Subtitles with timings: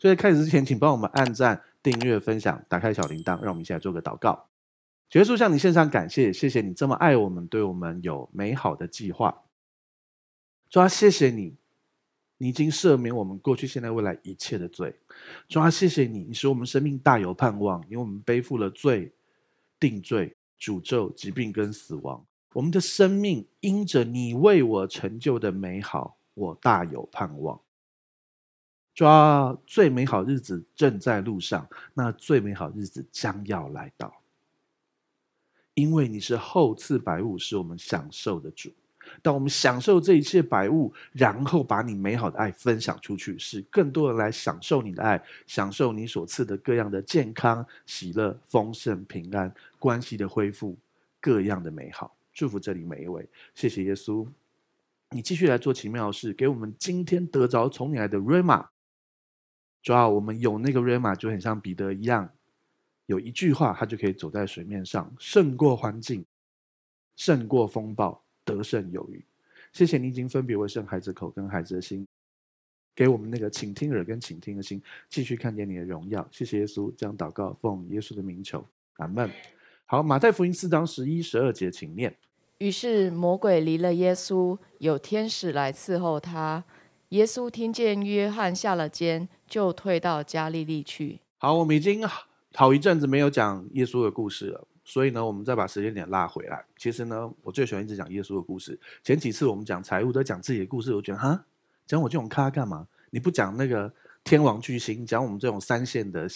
[0.00, 4.48] 所以开始之前，请帮我们按赞、订阅、分享，打开小铃铛，让我们一起来做个祷告。
[5.10, 9.42] 结束向你献上感谢，谢谢你这么爱我们，对我们有美好的计划。
[10.70, 11.56] 主啊，谢谢你，
[12.38, 14.94] 你已经赦免我们过去、现在、未来一切的罪。
[15.48, 19.12] 主啊，谢谢你，你使我们生命大有盼望，因为我们背负了罪、
[19.78, 22.24] 定罪、诅咒、疾病跟死亡。
[22.54, 27.60] 我们的生命因着你为我成就的美好，我大有盼望。
[29.00, 34.12] 抓最美好日子正在路上，那最美好日子将要来到。
[35.72, 38.70] 因为你是厚赐百物，是我们享受的主。
[39.22, 50.76] 当我们享受这一切百物，然后把你美好的爱分享出去，使更多人来享受你的爱，享受你所赐的各样的健康、喜乐、丰盛、平安、关系的恢复，
[51.22, 52.14] 各样的美好。
[52.34, 54.26] 祝福这里每一位，谢谢耶稣。
[55.08, 58.66] 你继续来做奇妙的事，给我们今天得着从你来的 Rhema。
[59.82, 62.28] 主要我们有那个 Rhema，就很像彼得一样，
[63.06, 66.24] 有一句话，他就可以走在水面上，胜过环境，
[67.16, 69.24] 胜过风暴，得胜有余。
[69.72, 72.06] 谢谢你已经分别为圣孩子口跟孩子的心，
[72.94, 76.26] 给我们那个倾听耳跟倾听的心，继续看见你的荣耀。
[76.30, 78.64] 谢谢耶稣，这样祷告，奉耶稣的名求，
[78.96, 79.30] 阿门。
[79.86, 82.14] 好，马太福音四章十一、十二节，请念。
[82.58, 86.62] 于是魔鬼离了耶稣，有天使来伺候他。
[87.08, 91.20] 耶稣听见约翰下了监，就退到加利利去。
[91.36, 92.06] 好，我们已经
[92.54, 96.64] 好一阵子没有讲耶稣的故事了，所以呢，我们再把时间点拉回来。
[96.78, 98.78] 其实呢，我最喜欢一直讲耶稣的故事。
[99.02, 101.44] 前几次我们讲财务都讲自己的故事，我觉得哈，
[101.84, 102.86] 讲我这种咖干嘛？
[103.10, 106.28] 你不讲那个天王巨星，讲我们这种三线的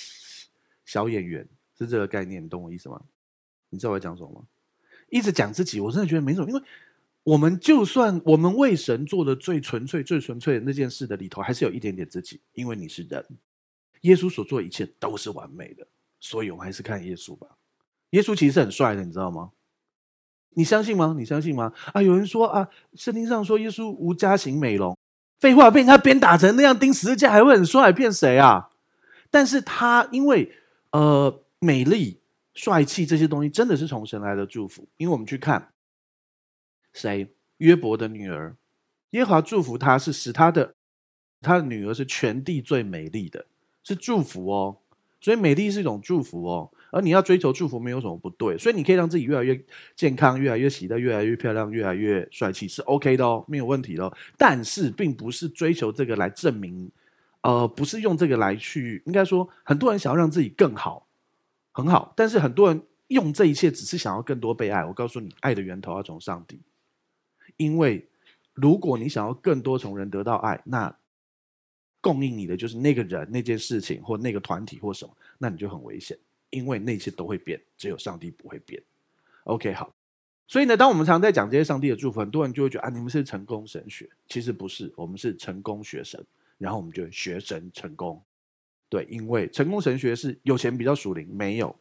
[0.84, 1.46] 小演员，
[1.78, 3.00] 是这个概念，你懂我意思吗？
[3.70, 4.42] 你知道我在讲什么吗？
[5.08, 6.62] 一直讲自己，我真的觉得没什么，因为。
[7.25, 13.25] 我们就算我们为神做的最纯粹、最纯粹的那件事的里头，还是有一点点自己，因为你是人。
[14.03, 15.86] 耶稣所做一切都是完美的，
[16.20, 17.48] 所以我们还是看耶稣吧。
[18.11, 19.53] 耶稣其实很帅的，你知道吗？
[20.50, 21.16] 你相信吗？
[21.19, 21.72] 你相信吗？
[21.94, 24.94] 啊，有人说啊，圣经上说耶稣无家型美容，
[25.41, 28.69] 废话，被人家鞭打成那样钉十字架还会很帅，骗谁啊？
[29.31, 30.53] 但是他因为
[30.93, 32.21] 呃美丽、
[32.53, 35.71] 帅气这些东西，真的是从神来的祝福，因为我们去看。
[36.94, 37.28] 谁？
[37.59, 38.56] 约伯的女儿，
[39.10, 40.75] 耶和华祝福他，是使他的
[41.41, 43.44] 他的女儿是全地最美丽的，
[43.82, 44.78] 是祝福哦。
[45.21, 46.71] 所以美丽是一种祝福哦。
[46.91, 48.56] 而你要追求祝福，没有什么不对。
[48.59, 49.59] 所以你可以让自己越来越
[49.97, 54.16] 健康，越来越喜乐，越来越漂亮，越来越帅气，是 OK 的哦，没有问题的哦。
[54.37, 56.91] 但是并不是追求这个来证明，
[57.41, 61.06] 呃，不是用这个来去，应该说，很多人想要让自己更好，
[61.72, 62.12] 很好。
[62.16, 64.84] 但是很多人用这一切，只是想要更多被爱。
[64.84, 66.60] 我告诉你，爱的源头要从上帝。
[67.56, 68.06] 因为，
[68.53, 70.97] 如果你想要更多从人得到爱，那
[72.00, 76.19] 供应你的就是那个人、那件事情或那个团体或什么，那你就很危险，
[76.50, 78.82] 因为那些都会变，只有上帝不会变。
[79.44, 79.92] OK，好。
[80.47, 86.22] 所以呢，当我们常在讲这些上帝的祝福，很多人就会觉得啊，你们是成功神学，其实不是，我们是成功学神，
[86.59, 88.22] 然后我们就学神成功。
[88.91, 91.75] 对，因为成功神学是有钱比较属灵，没有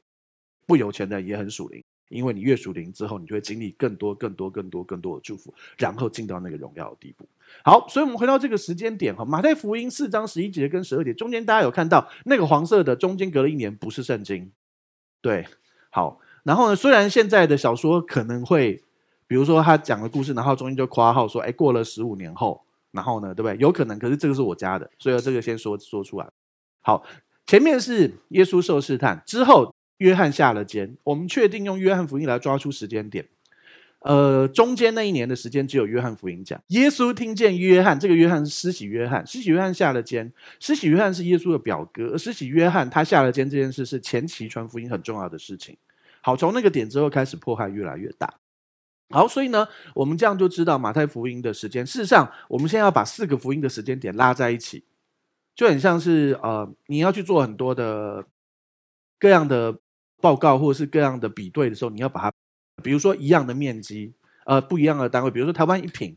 [0.65, 1.83] 不有钱的也很属灵。
[2.13, 7.27] 因为你越属灵之后，你就会经历更多、更多、更多、更多的祝福，然后进到那个荣耀的地步。
[7.63, 14.51] 好，所以我们回到这个时间点哈，马太福音四章十一节跟十二节中间，大家有看到那个黄色的中间隔了一年，不是圣经。
[15.21, 15.45] 对，
[15.89, 18.83] 好，然后呢，虽然现在的小说可能会，
[19.27, 23.57] 比如说他讲的故事，然后中间就括号说，哎，过了十五年后，然后呢，对不对？
[23.59, 26.29] 有可能，可是这个是我加的，所以这个先说说出来。
[26.81, 27.03] 好，
[27.45, 29.73] 前面是耶稣受试探之后。
[30.03, 33.25] 约翰下了监，我们确定用约翰福音来抓出时间点。
[33.99, 36.61] 呃，中间那一年的时间只有约翰福音讲。
[36.67, 40.29] 耶稣听见约翰，这个约翰是施洗约翰，施洗约翰下了监。
[40.59, 45.77] 施洗约翰是耶稣的表哥，而施洗约翰他下了监这件事是前期传福音很重要的事情。
[46.19, 48.33] 好，从那个点之后开始，迫害越来越大。
[49.09, 49.65] 好，所以呢，
[49.95, 51.85] 我们这样就知道马太福音的时间。
[51.87, 54.83] 事实上，我们现在要把四个福音的时间点拉在一起，
[55.55, 58.25] 就很像是呃，你要去做很多的
[59.17, 59.79] 各样的。
[60.23, 62.33] 报告或者是各样的比对的时候，你要把它，
[62.81, 64.13] 比如说一样的面积，
[64.45, 66.15] 呃，不一样的单位，比如说台湾一平，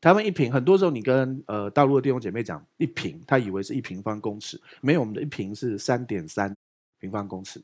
[0.00, 6.56] 台湾一平，很多时候你跟呃大陆的弟兄姐妹讲一平，他以为是一平方公尺，没有，我们的一平是三点三
[6.98, 7.62] 平方公尺，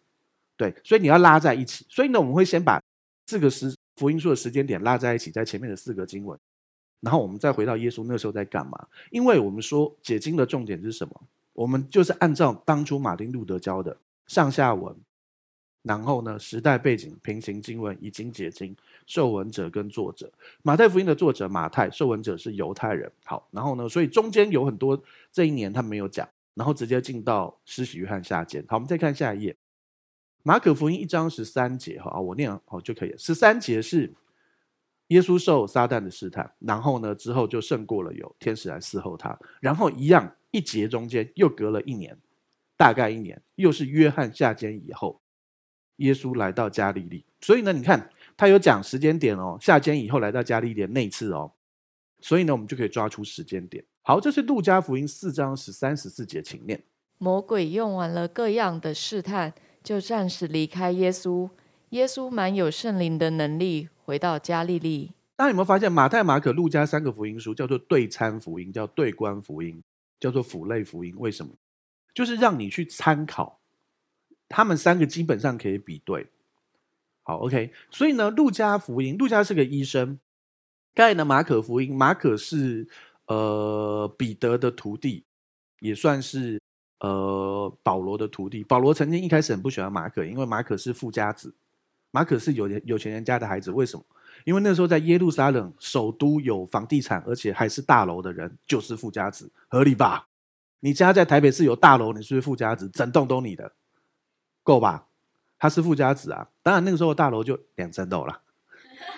[0.55, 2.79] 对，所以你要拉在一起，所以呢，我们会先把
[3.29, 6.39] 四个时福音书的时间点拉在一起，在前面的四个经文，
[7.01, 8.87] 然后我们再回到耶稣那时候在干嘛？
[9.11, 11.23] 因为我们说解经的重点是什么？
[11.55, 13.97] 我们就是按照当初马丁路德教的
[14.27, 14.95] 上下文。
[15.83, 20.31] 然后呢，时代背景、平行经文、已经解经、受文者跟作者。
[20.63, 23.11] 马太福音的作者马太，受文者是犹太人。
[23.25, 28.65] 好，然后呢，所以中间有很多这一年他没有讲，然后直接进到施洗约翰下监。
[28.69, 29.57] 好，我们再看下一页，
[30.43, 33.19] 马可福音一章十三节，哈，我念好就可以了。
[33.19, 34.13] 十三节是
[35.09, 42.17] 耶稣受撒旦的试探，然后呢之后就胜过了，有天使来伺候他，然后一样一节中间又隔了一年，
[42.77, 45.20] 大概一年，又是约翰下监以后，
[46.01, 47.25] 耶稣来到加利利。
[47.41, 51.53] 所以呢，你看他有讲时间点哦，下监以后来到加利利的那次哦。
[52.21, 53.83] 所以呢，我们就可以抓出时间点。
[54.03, 56.83] 好，这是路加福音四章十三、十四节，请念。
[57.19, 61.49] 魔鬼用完了各样的试探，就暂时离开耶稣。
[61.91, 65.13] 耶稣满有圣灵的能力，回到加利利。
[65.37, 69.83] 大家有没有发现，马太、马可、路加三个福音书叫做对参福音，叫对观福音，
[70.19, 71.15] 叫做辅类福音？
[71.19, 71.53] 为什么？
[72.15, 73.60] 就是让你去参考，
[74.51, 76.27] 他们三个基本上可以比对。
[77.23, 77.73] 好，OK。
[77.91, 80.19] 所以呢，路加福音，路加是个医生。
[80.93, 82.87] 盖呢马可福音，马可是
[83.27, 85.25] 呃彼得的徒弟，
[85.79, 86.61] 也算是
[86.99, 88.65] 呃保罗的徒弟。
[88.65, 91.55] 保罗曾经一开始很不喜欢马可，因为马可是富家子，
[92.11, 93.71] 马可是有有钱人家的孩子。
[93.71, 94.05] 为什么？
[94.45, 100.27] 因为那时候在耶路撒冷首都有房地产，而且还是大楼的人，就是富家子，合理吧？
[100.81, 102.89] 你家在台北市有大楼，你是不是富家子？
[102.89, 103.71] 整栋都你的，
[104.63, 105.07] 够吧？
[105.59, 108.41] 他是富家子啊，当然那个时候大楼就两层楼了。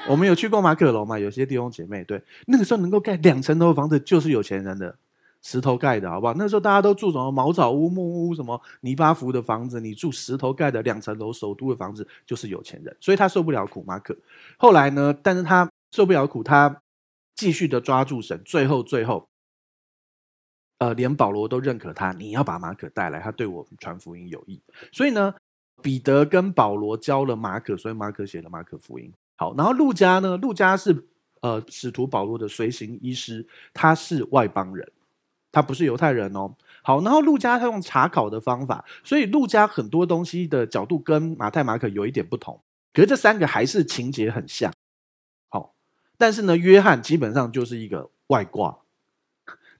[0.08, 1.18] 我们有去过马可楼嘛？
[1.18, 4.96] 有些弟兄姐妹，对，那个时候能够盖两层楼的房子，就是有钱人的
[5.42, 6.34] 石头盖的，好不好？
[6.36, 12.96] 那时候大家都住什么茅草屋、木屋，什么泥巴服的房子，你住石头盖的两层楼首都的房子，就是有钱人。
[13.00, 14.16] 所以他受不了苦，马可。
[14.56, 15.14] 后来呢？
[15.22, 16.82] 但是他受不了苦，他
[17.36, 19.28] 继续的抓住神，最后最后，
[20.82, 24.60] 呃，连保罗都认可他，你要把马可带来，他对我传福音有益。
[24.90, 25.32] 所以呢，
[25.80, 29.12] 彼得跟保罗教了马可，所以马可写了马可福音。
[29.36, 30.36] 好，然后路加呢？
[30.36, 31.06] 路加是
[31.40, 34.90] 呃使徒保罗的随行医师，他是外邦人，
[35.52, 36.52] 他不是犹太人哦。
[36.82, 42.60] 好，然后路加他用查考的方法，所以路加很多东西的角度跟马太、马可有一点不同，
[42.92, 44.72] 可是这三个还是情节很像。
[45.48, 45.74] 好，
[46.18, 48.76] 但是呢，约翰基本上就是一个外挂，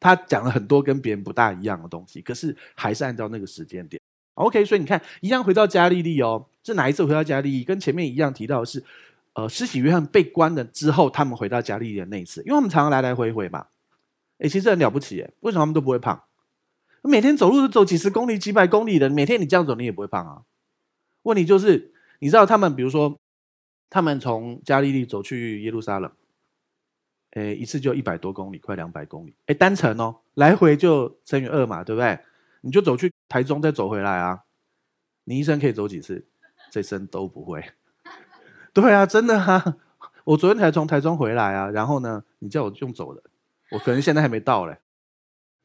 [0.03, 3.99] 他讲了很多跟别人不大一样的东西，可是还是按照那个时间点。
[4.35, 7.65] OK，所以你看，一样回到加利利哦，是哪一次回到加利利？
[7.65, 8.85] 跟前面一样提到的是。
[9.35, 13.65] 呃，施洗约翰被关了之后，他们回到加利利的那一次，因为他们常常来来回回嘛。
[14.39, 16.25] 哎，其实很了不起，哎，为什么他们都不会胖？
[17.01, 20.43] 每天走路都走几十公里、几百公里的，每天你这样走，你也不会胖啊。
[21.23, 23.19] 问题就是，你知道他们，比如说，
[23.89, 26.13] 他们从加利利走去耶路撒冷，
[27.33, 29.35] 哎，一次就一百多公里，快两百公里。
[29.47, 32.19] 哎，单程哦，来回就乘以二嘛，对不对？
[32.61, 34.43] 你就走去台中再走回来啊。
[35.25, 36.27] 你一生可以走几次？
[36.71, 37.65] 这生都不会。
[38.75, 39.77] 对啊，真的啊！
[40.25, 43.23] 我昨天才从台中回来啊，然后呢，你叫我用走的，
[43.71, 44.79] 我可能现在还没到嘞，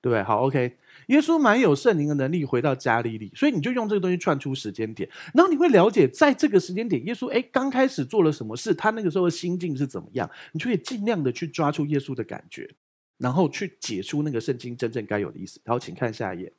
[0.01, 0.23] 对？
[0.23, 0.77] 好，OK。
[1.07, 12.69] 耶稣满有圣灵的能力回到加利利，所以你就用这个东西串出时间点，然后你会了解在这个时间点，耶稣哎刚开始做了什么事，他那个时候的心境是怎么样，你就可以尽量的去抓住耶稣的感觉，
[13.17, 15.59] 然后去解出那个圣经真正该有的意思。
[15.63, 16.53] 然后请看下一页。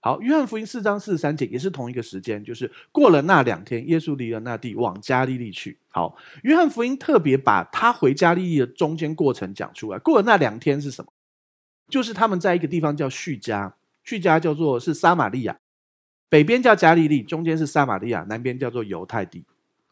[0.00, 5.78] 好，约翰福音四章四十三节也是同一个时间，就是过了那两天，耶稣离了那地，往加利利去。
[5.88, 9.98] 好，约翰福音特别把他回加利利的中间过程讲出来。
[9.98, 11.12] 过了那两天是什么？
[11.88, 15.58] 就是他们在一个地方叫叙加，叙加叫做是撒玛利亚，
[16.28, 19.44] 北边叫加利利，中间是撒玛利亚，南边叫做犹太地。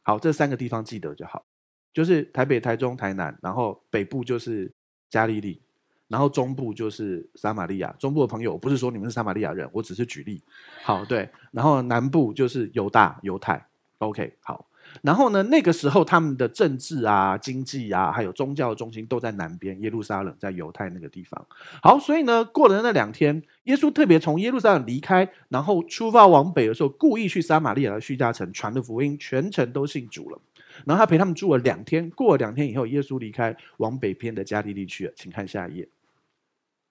[0.02, 1.44] 好，这三个地方记得就好，
[1.92, 4.72] 就是台北、台中、台南，然后北部就是
[5.08, 5.60] 加利利。
[6.06, 10.42] 然后中部就是撒玛利亚，中部的朋友，我不是说你们是撒玛利亚人，我只是举例。
[10.82, 11.28] 好，对。
[11.50, 13.66] 然后南部就是犹大、犹太。
[13.98, 14.66] OK，好。
[15.02, 21.46] 然后呢，那个时候他们的政治啊、经济啊，还有宗教的中心都在南边，耶路撒冷在犹太那个地方。
[21.82, 30.40] 好，所以呢，过了那两天，耶稣特别从耶路撒冷离开，然后出发往北的时候，故意去撒玛利亚的叙加城传的福音，全城都信主了。
[30.84, 35.12] 然后他陪他们住了两天，过了两天以后，耶稣离开，往北边的加利利去了。
[35.16, 35.88] 请看下一页。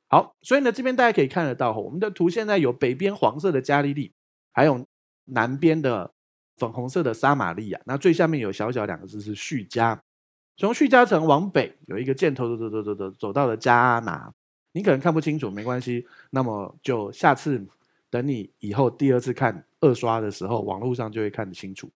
[0.07, 4.12] 好，所以呢，这边大家可以看得到，我们的图现在有北边黄色的加利利，
[4.51, 4.86] 还有
[5.25, 6.12] 南边的
[6.57, 7.79] 粉红色的撒玛利亚。
[7.86, 10.01] 那最下面有小小两个字是叙加，
[10.57, 14.31] 从叙加城往北有一个箭头走走走走走走到了加拿。
[14.72, 17.63] 你可能看不清楚，没关系，那么就下次
[18.10, 21.89] 等你以后第二次看二刷的时候，网络上就会看得清楚。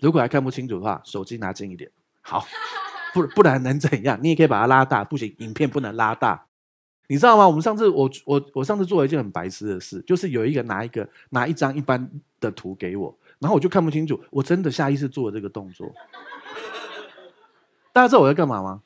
[0.00, 1.90] 如果还看不清楚的话，手机拿近一点，
[2.22, 2.46] 好，
[3.12, 4.18] 不不然能怎样？
[4.22, 6.46] 你也可以把它拉大，不行，影片不能拉大。
[7.08, 7.46] 你知道吗？
[7.46, 15.92] 我们上次我我我上次做了一件很白痴的事，就是有一个拿一个拿一张一般的图给我，然后我就看不清楚，我真的下意识做了这个动作。
[17.92, 18.80] 大家知道我在干嘛吗？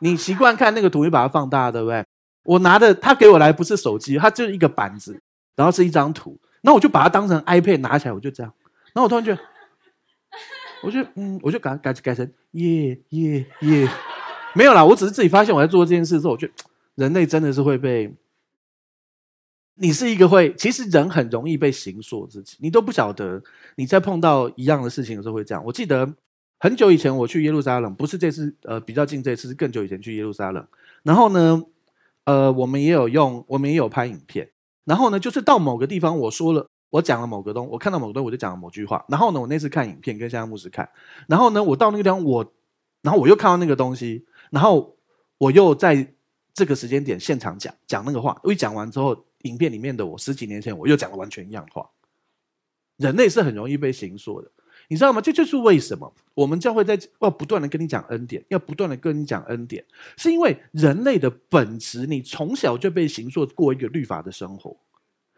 [0.00, 2.04] 你习惯看那个图，你把它放大，对不对？
[2.44, 5.20] 我拿的他给我来不是手机，它就是一个板子，
[5.54, 8.52] 然后是一张图，那我就把它当成 iPad 拿起来，我就这样。
[8.92, 9.40] 然后我突然觉得，
[10.82, 13.88] 我就嗯，我就改改改成耶耶耶，
[14.54, 16.52] 没有啦，我只是自己发现我在做这件事之后，我觉得
[16.96, 18.12] 人类真的是会被。
[19.82, 23.42] 你是一个会，其实人很容易被形塑自己，你都不晓得
[23.74, 25.60] 你在碰到一样的事情的时候会这样。
[25.64, 26.08] 我记得
[26.60, 30.64] 很久以前我去耶路撒冷，不是这次，呃，比较近这次是更久以前去耶路撒冷。
[31.02, 31.60] 然后呢，
[32.26, 34.48] 呃，我们也有用，我们也有拍影片。
[34.84, 39.04] 然后呢，就是到某个地方，我说了，我讲了某个东，我看到某个东，我就讲了某句话。
[39.08, 40.88] 然后呢，我那次看影片跟现在牧师看，
[41.26, 42.52] 然后呢，我到那个地方，我，
[43.02, 44.94] 然后我又看到那个东西，然后
[45.38, 46.14] 我又在
[46.54, 48.38] 这个时间点现场讲讲那个话。
[48.44, 49.24] 我一讲完之后。
[49.42, 51.88] 影片里面的我，十几年前我又讲了完全一样话。
[52.98, 54.50] 人类是很容易被形塑的，
[54.86, 55.20] 你知道吗？
[55.20, 59.84] 这就是为什么我们教会在要不断的跟你讲恩典，要不断的跟你讲恩典，
[60.16, 64.76] 是因为人类的本质，你从小就被形塑过一个律法的生活，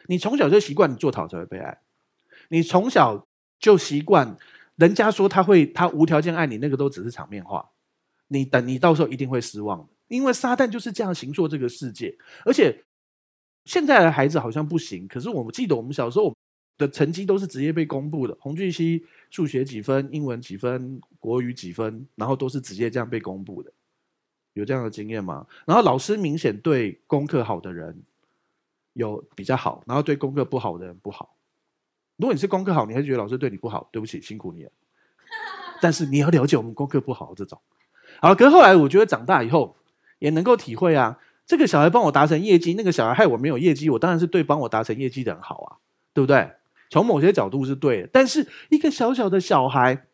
[0.08, 1.78] 你从小就习惯你做讨才会被爱，
[2.48, 3.26] 你从小
[3.58, 4.36] 就习惯
[4.74, 7.70] 人家说他会他无条件爱你，那个都只是场面话，
[8.28, 12.84] 你等你到时候一定会失望，因为撒旦就是这样形塑这个世界，而且。
[13.64, 16.34] 现在的孩子好像不行，可是我们记得我们小时候
[16.76, 23.72] 的成绩都是直接被公布的，洪俊熙数学几分，英文几分，国语几分，然后都是直接这样被公布的，
[24.52, 25.46] 有这样的经验吗？
[25.66, 28.02] 然后老师明显对功课好的人
[28.92, 31.36] 有比较好，然后对功课不好的人不好。
[32.16, 34.70] 如果你是功课好，你还觉得老师对你不好，对不起，辛苦你了。
[35.80, 37.60] 但是你要了解我们功课不好这种。
[38.20, 39.76] 好，可是后来我觉得长大以后
[40.18, 41.18] 也能够体会啊。
[41.46, 45.76] 这个小孩帮我达成业绩，那个小孩害我没有业绩，我当然是对帮我达成业绩的人好啊，
[46.14, 46.50] 对不对？
[46.90, 50.06] 从某些角度是对的，但是一个小小的小孩，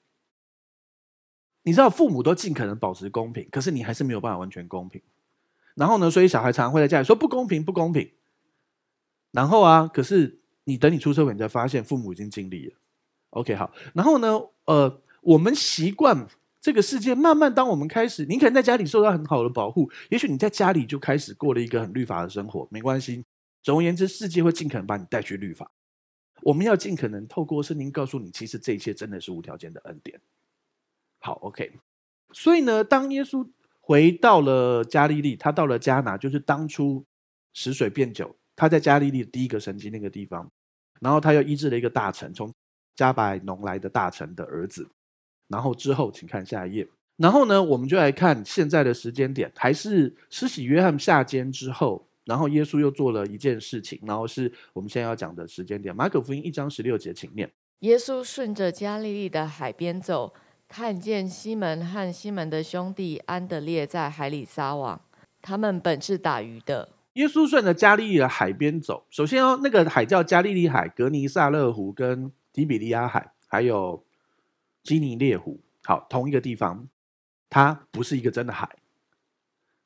[1.62, 5.00] 你知道父母都尽可能保持公平，可是你还是没有办法完全公平。
[5.74, 8.10] 然后呢，所以小孩常常会在家里说不公平，不公平。
[9.30, 12.74] 然后啊，可是你等你出社会，你才发现父母已经尽力了。
[13.30, 13.70] OK，好。
[13.94, 16.26] 然后呢，呃，我们习惯。
[16.60, 23.24] 这个世界慢慢，当我们开始，你可能在家里受到很好的保护，也许你在家里就开始过了一个很律法的生活，没关系。
[23.62, 25.70] 总而言之，世界会尽可能把你带去律法。
[26.42, 30.20] 我们要尽可能透过圣经告诉你，其实这一切真的是无条件的恩典。
[31.18, 31.72] 好，OK。
[32.32, 33.46] 所以呢，当耶稣
[33.80, 37.04] 回到了加利利，他到了迦拿，就是当初
[37.54, 40.50] 使水变酒，他在加利利第一个神迹那个地方，
[41.00, 42.52] 然后他又医治了一个大臣，从
[42.96, 44.86] 迦百农来的大臣的儿子。
[45.50, 46.88] 然后之后，请看下一页。
[47.16, 55.94] 然后呢，我们就来看现在的时间点，还是施洗约翰下监之后，然后耶稣又做了一件事情，然后是我们现在要讲的时间点。
[55.94, 60.32] 马可福音一章十六节，请念：耶稣顺着加利利的海边走，
[60.66, 64.98] 看见西门和西门的兄弟安德烈在海里撒网，
[65.42, 66.88] 他们本是打鱼的。
[67.14, 74.02] 耶稣顺着加利利的海边走，首先哦，那个海叫加利利海、格尼撒勒湖跟提比利亚海，还有。
[74.82, 76.88] 基尼列湖，好，同一个地方，
[77.48, 78.68] 它不是一个真的海。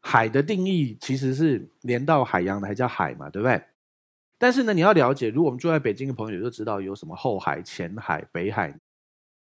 [0.01, 3.63] 海的定义其实是连到海洋的，还叫海嘛，对不对？
[4.37, 8.79] 但是呢，你要了解，如果我们住在北京的朋友就知道，有什么后海、前海、北海、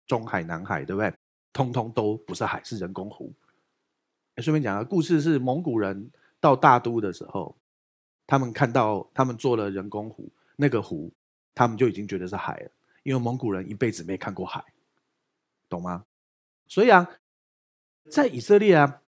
[0.07, 1.13] 中海、南海，对不对？
[1.53, 3.33] 通通都不是海，是人工湖。
[4.39, 7.55] 顺便讲个故事，是蒙古人到大都的时候，
[8.27, 11.13] 他们看到他们做了人工湖，那个湖，
[11.55, 12.71] 他们就已经觉得是海了，
[13.03, 14.65] 因为蒙古人一辈子没看过海。
[15.75, 16.05] 懂吗？
[16.67, 17.11] 所以啊，
[18.11, 19.03] 在以色列啊，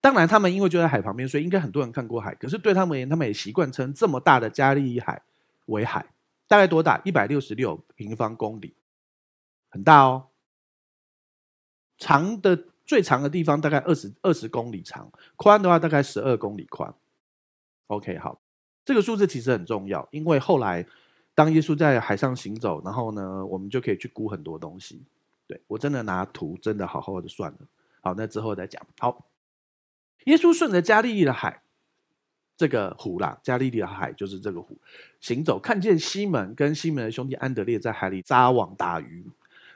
[0.00, 2.34] 当然他们因为就在海旁边，所以应该很多人看过海。
[2.34, 5.22] 可是对他们而言，他们也习惯称这么大的加利利海
[5.66, 6.06] 为海。
[6.48, 7.00] 大概多大？
[7.04, 8.74] 一百六十六平方公里，
[9.70, 10.28] 很大哦。
[11.96, 16.92] 长的最长的地方大概二十二十公里长，宽的话大概十二公里宽。
[17.86, 18.40] OK，好，
[18.84, 20.84] 这个数字其实很重要，因为后来
[21.34, 25.02] 当耶稣在海上行走，然后呢，我们就可以去估很多东西。
[25.66, 27.58] 我真的拿图，真的好好的算了。
[28.00, 28.84] 好，那之后再讲。
[28.98, 29.26] 好，
[30.24, 31.62] 耶稣顺着加利利的海，
[32.56, 34.76] 这个湖啦，加利利的海就是这个湖，
[35.20, 39.24] 行走，看见西门跟西门的兄弟安德烈在海里撒网打鱼，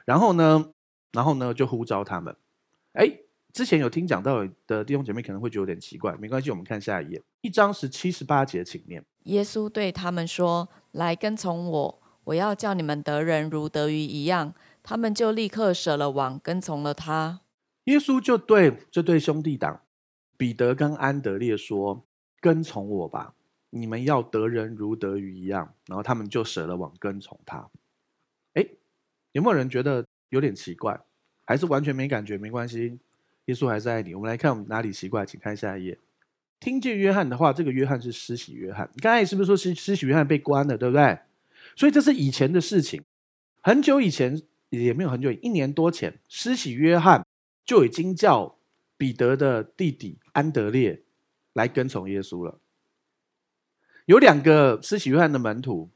[0.05, 0.71] 然后呢，
[1.11, 2.35] 然后呢就呼召他们。
[2.93, 3.19] 哎，
[3.53, 9.03] 之前有听讲到的弟兄姐妹可能会觉得有点奇怪，没关系，我们看下一页，一章十七、十八节，请念。
[9.23, 14.53] 耶稣对他们说：“来跟从我，我要叫你们得人如得鱼一样。”
[14.89, 17.41] 他们就立刻舍了网，跟从了他。
[17.83, 19.81] 耶稣就对这对兄弟党
[20.37, 22.05] 彼得跟安德烈说
[22.39, 23.33] ：“跟从我吧，
[23.69, 27.69] 你们要得人如得鱼一样。”然后他们就舍了网，跟从他。
[28.53, 28.65] 哎，
[29.33, 30.97] 有没有人觉得有点奇怪？
[31.43, 32.37] 还是完全没感觉？
[32.37, 32.97] 没关系，
[33.47, 34.15] 耶稣还是爱你。
[34.15, 35.99] 我们来看我们哪里奇怪，请看下一页。
[36.61, 38.89] 听见约翰的话，这个约翰是施洗约翰。
[39.01, 41.19] 刚才是不是说施施洗约翰被关了，对不对？
[41.75, 43.03] 所以这是以前的事情，
[43.61, 47.25] 很久以前也没有很久，一年多前，施洗约翰
[47.65, 48.57] 就已经叫
[48.97, 51.03] 彼得的弟弟安德烈
[51.53, 52.59] 来跟从耶稣了。
[54.05, 55.89] 有两个施洗约翰的门徒，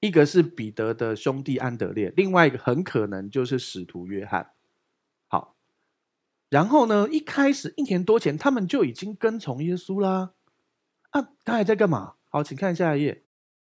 [0.00, 4.52] 一个是彼得的兄弟安德烈，另外一个很可能就是使徒约翰。
[5.28, 5.54] 好，
[6.48, 10.32] 然后呢，一开始一年多前，他们就已经跟从耶稣啦。
[11.10, 12.14] 啊，他还在干嘛？
[12.28, 13.24] 好，请看下一页。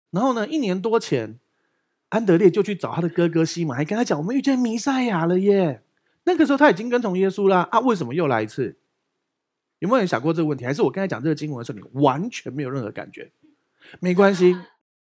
[0.10, 1.40] 然后呢，一年多前，
[2.12, 5.82] 安德烈就去找他的哥哥西马，还跟他讲：“我们遇见弥赛亚了耶！”
[6.24, 7.68] 那个时候他已经跟从耶稣啦。
[7.72, 8.76] 啊，为什么又来一次？
[9.80, 10.66] 有没有人想过这个问题？
[10.66, 13.32] 还是我刚才讲这个经文的时候，你完全没有任何感觉？
[14.00, 14.56] 没关系，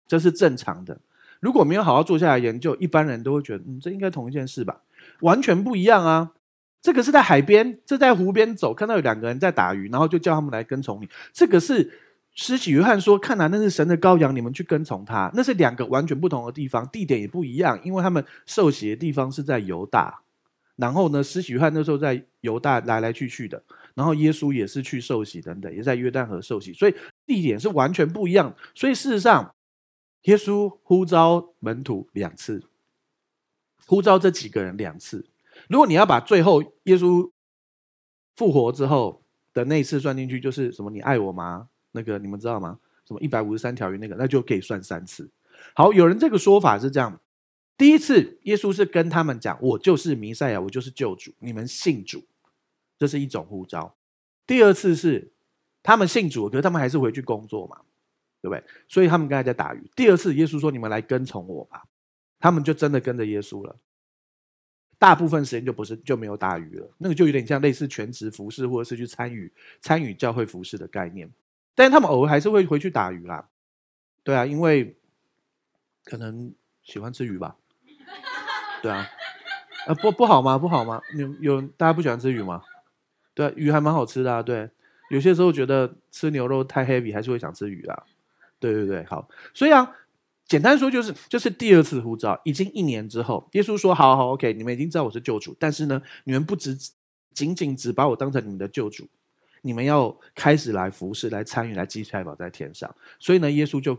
[0.07, 1.01] 这是正常的。
[1.41, 4.81] 如果没有好好坐下来研究，一般人都会觉得，嗯，这应该同一件事吧？
[5.21, 6.33] 完全不一样啊！
[6.81, 11.09] 这个是在海边，这在湖边走，看到有两个人在打鱼，然后就叫他们来跟从你。
[11.33, 11.91] 这个是
[12.35, 20.23] 施洗约翰说：“看来那是神的羔羊，你们去跟从他。”那是两个完全不同的地方，地点也不一样，因为他们受洗的地方是在犹大。
[20.77, 23.63] 然后呢，施洗约翰那时候在犹大来来去去的，
[23.95, 26.95] 然后耶稣也是去受洗等等，也在约旦河受洗，所以
[27.27, 28.55] 地点是完全不一样。
[28.75, 29.55] 所以事实上，
[30.23, 32.63] 耶稣呼召门徒两次，
[33.87, 35.27] 呼召这几个人两次。
[35.69, 37.31] 如果你要把最后耶稣
[38.37, 39.23] 复活之后
[39.53, 40.91] 的那一次算进去，就是什么？
[40.91, 41.69] 你爱我吗？
[41.93, 42.79] 那个你们知道吗？
[43.07, 45.29] 什么一百五十三条鱼那个，那就可以算三次。
[45.75, 47.21] 好，有人这个说法是这样。
[47.77, 52.23] 第一次，耶稣是跟他们讲：“我就是弥赛亚，我就是救主，你们信主。”
[52.99, 53.97] 这是一种呼召。
[54.47, 55.33] 第二次是
[55.83, 57.79] 他们信主，可是他们还是回去工作嘛，
[58.43, 58.63] 对不对？
[58.87, 59.91] 所以他们刚才在打鱼。
[59.97, 61.85] 第二次，耶稣说：“你们来跟从我吧。”
[62.39, 63.77] 他们就真的跟着耶稣了。
[64.99, 71.31] 大部分时间就不是就没有打鱼了，那个就有点像类似全职服饰，或者是去参与参与教会服饰的概念。
[71.81, 73.49] 但他们偶尔还是会回去打鱼啦。
[74.23, 74.99] 对啊，因为
[76.05, 77.57] 可能喜欢吃鱼吧。
[78.83, 79.09] 对啊，
[79.87, 80.59] 啊不不好吗？
[80.59, 81.01] 不好吗？
[81.17, 82.61] 有有大家不喜欢吃鱼吗？
[83.33, 84.43] 对啊，鱼还蛮好吃的啊。
[84.43, 84.69] 对，
[85.09, 88.05] 有些时候觉得吃牛肉太 heavy，还是会想吃鱼啦。
[88.59, 89.27] 对对对，好。
[89.55, 89.97] 所以啊，
[90.45, 96.77] 简单说就是，就是第二次呼召，已经一年之后，耶稣说：“好好，OK，你们已经知道我是救主，但是呢，你们不只
[97.33, 99.09] 仅仅只把我当成你们的救主，
[99.63, 103.99] 你们要开始来服侍、来参与、来积财宝在天上。”所以呢，耶稣就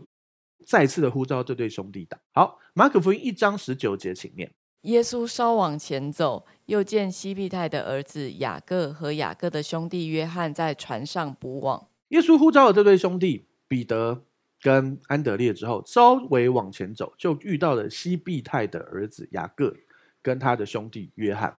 [0.64, 2.20] 再次的呼召这对兄弟党。
[2.32, 4.50] 好，马可福音一章十九节，请念。
[4.82, 11.88] 耶稣稍往前走，又见西庇太的儿子雅各和雅各的兄弟约翰在船上捕网。
[12.08, 14.24] 耶稣呼召了这对兄弟彼得
[14.60, 19.72] 跟安德烈之后，稍微往前走，就遇到了西庇太的儿子雅各
[20.20, 21.56] 跟他的兄弟约翰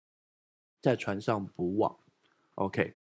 [0.81, 1.97] 在船上捕网。
[2.57, 2.93] OK，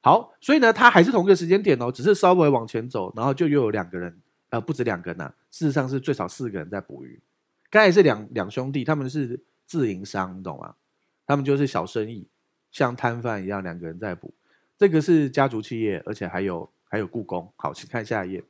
[0.00, 7.20] 好，所以呢，他还是同一个时间点哦，只是稍微往前走，然后就又有两个人，呃，不止两个人呐，事实上是最少四个人在捕鱼。
[7.70, 9.40] 刚才是两两兄弟，他们是。
[9.68, 10.74] 自营商，你懂吗？
[11.26, 12.26] 他们就是小生意，
[12.70, 14.32] 像摊贩一样，两个人在捕。
[14.78, 17.52] 这个是家族企业，而且还有还有雇工。
[17.54, 18.42] 好，请看下一页。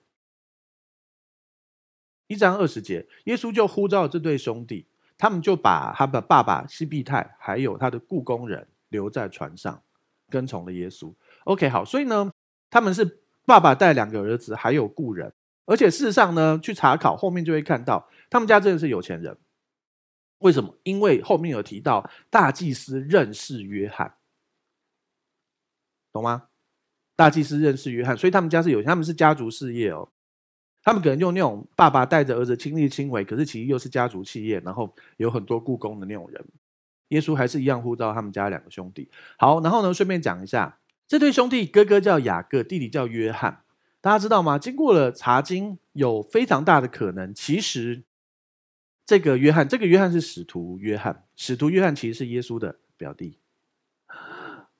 [2.28, 4.86] 一章二十节，耶稣就呼召这对兄弟，
[5.18, 9.82] 他们就把他的爸爸西庇太还有他的雇工人留在船上，
[10.30, 11.12] 跟从了耶稣。
[11.48, 12.30] OK，好，所以呢，
[12.68, 15.32] 他们是爸爸带两个儿子，还有雇人，
[15.64, 19.34] 而且事实上呢，去查考后面就会看到，他们家真的是有钱人。
[20.40, 20.78] 为什么？
[20.82, 24.14] 因为后面有提到大祭司认识约翰，
[26.12, 26.48] 懂吗？
[27.16, 30.08] 大祭司认识约翰，所以他们家是有钱，他们是家族事业哦。
[30.82, 36.44] 他们可能用那种爸爸带着儿子亲力亲为，可是其实又是家族企业，然后有很多雇工的那种人。
[37.08, 39.10] 耶稣还是一样呼召他们家两个兄弟。
[39.38, 40.78] 好，然后呢，顺便讲一下，
[41.08, 43.62] 这对兄弟哥哥叫雅各，弟弟叫约翰。
[44.00, 44.58] 大家知道吗？
[44.58, 48.04] 经过了查经，有非常大的可能，其实。
[49.06, 51.24] 这个约翰，这个约翰是使徒约翰。
[51.34, 53.38] 使徒约翰其实是耶稣的表弟，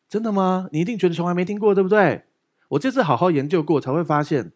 [0.07, 0.69] 真的吗？
[0.71, 2.25] 你一定觉得从来没听过，对不对？
[2.69, 4.53] 我这次好好研究过，才会发现，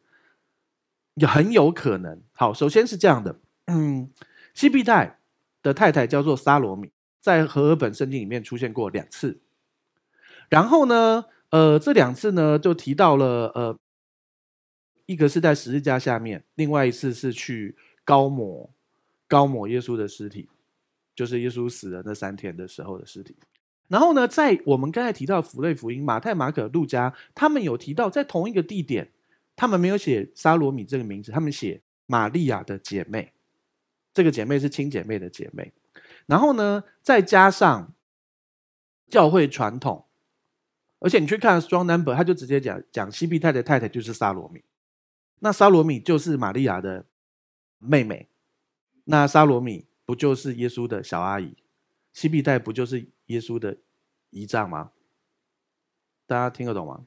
[1.15, 2.21] 也很有可能。
[2.33, 4.11] 好，首先是这样的，嗯，
[4.53, 5.19] 西庇太
[5.63, 9.41] 的太太叫做撒罗米，在和合本圣经里面出现过两次。
[10.51, 13.79] 然后呢，呃，这两次呢，就提到了，呃，
[15.07, 18.69] 一个是在十字架下面，另外一次是去高抹。
[19.29, 20.47] 高抹耶稣的尸体，
[21.15, 23.35] 就是耶稣死了那三天的时候的尸体。
[23.89, 29.11] 然后呢，在我们刚才提到的符类福音，马太、马可、路加，他们有提到在同一个地点，
[29.57, 33.33] 他们没有写撒罗米这个名字，他们写玛利亚的姐妹。
[34.13, 35.73] 这个姐妹是亲姐妹的姐妹。
[36.27, 37.95] 然后呢，再加上
[39.09, 40.05] 教会传统，
[41.05, 44.63] 而且你去看 Strong Number，他就直接讲讲西庇太的太太就是撒罗米，
[45.41, 47.05] 那撒罗米就是玛利亚的
[47.79, 48.29] 妹妹，
[49.05, 51.57] 那撒罗米不就是耶稣的小阿姨？
[52.13, 53.79] 西庇太不就是耶稣的
[54.31, 54.93] 姨丈吗？
[56.27, 57.05] 大家听得懂吗？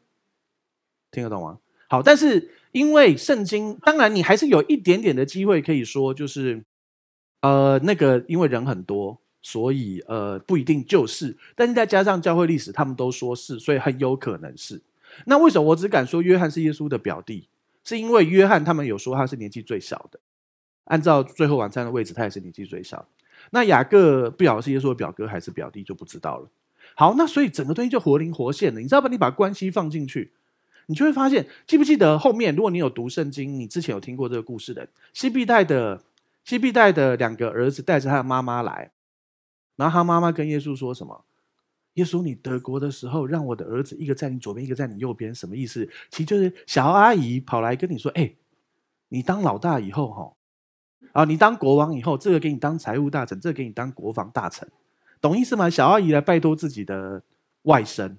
[1.10, 1.60] 听得懂吗？
[1.88, 6.66] 好，但是因为圣经，当然你还是有一点点的机会可以说，就是
[7.40, 9.22] 呃，那个因为人很多。
[9.48, 14.82] 所以，呃，不一定就是，但是再加上教会历史，他们都说是，所以很有可能是。
[15.26, 17.48] 那为什么我只敢说约翰是耶稣的表弟？
[17.84, 20.20] 是因为约翰他们有说他是年纪最小的，
[20.86, 23.08] 按照最后晚餐的位置，他也是年纪最小。
[23.52, 26.50] 那雅各不晓得是耶稣的表哥还是表弟就不知道了。
[26.96, 29.08] 好，那所以整个东西就活灵活现的，你知道吧？
[29.10, 30.32] 你把关系放进去，
[30.88, 32.56] 你就会发现，记不记得后面？
[32.56, 36.02] 如果你有读圣经，你之前有听过这个故事的，西庇太的
[36.44, 38.90] 西庇太的两个儿子带着他的妈妈来。
[39.76, 41.26] 然后他妈妈跟耶稣说什么？
[41.96, 45.90] 耶稣，你得国的时候，让我的儿子一个在你左边，一个在你右边，什么意思？
[46.10, 48.36] 其实就是小阿姨跑来跟你说：“哎，
[49.08, 50.34] 你当老大以后，哈，
[51.14, 54.70] 啊，你当国王以后，这个给你当财务大臣，这个给你当国防大臣，
[55.22, 57.24] 懂意思吗？”小阿姨来拜托自己的
[57.62, 58.18] 外甥，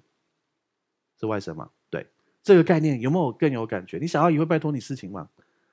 [1.21, 1.69] 是外甥吗？
[1.91, 2.07] 对，
[2.43, 3.99] 这个概念有没有更有感觉？
[3.99, 5.29] 你小阿姨会拜托你事情吗？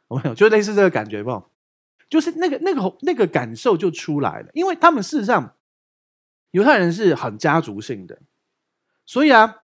[0.09, 0.35] 有没有？
[0.35, 1.41] 就类似这个感觉不？
[2.09, 5.55] 就是那个那个那个感受就出来了，因为他们事实上。
[6.53, 8.21] 犹太人是很家族性的，
[9.07, 9.63] 所以啊，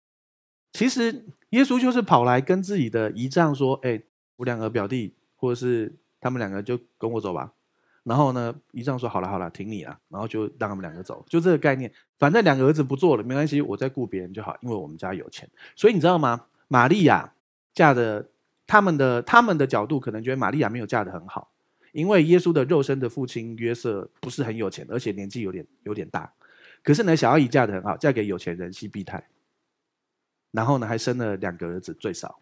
[0.72, 4.02] 其实耶稣就是跑来跟自己的姨丈说：“哎，
[4.34, 7.52] 我两个表弟，或者是他们两个就跟我走吧。”
[8.02, 11.92] 然后呢，姨丈说：“好了好了，听你啊。”然后就让他们两个走，就这个概念。
[12.18, 15.48] 反正两个儿子不做了，没关系，我再雇别人就好，因为我们家有钱。
[15.76, 16.46] 所以你知道吗？
[16.66, 17.32] 玛利亚
[17.72, 18.28] 嫁的，
[18.66, 21.52] 他们的他们的角度可能觉得玛利亚没有嫁的很好，
[21.92, 26.32] 因为耶稣的肉身的父亲约瑟不是很有钱，而且年纪有点有点大。
[26.82, 29.22] 可是呢，小阿姨嫁得很好，嫁给有钱人西庇太，
[30.50, 32.40] 然后呢，还生了两个儿子，最少，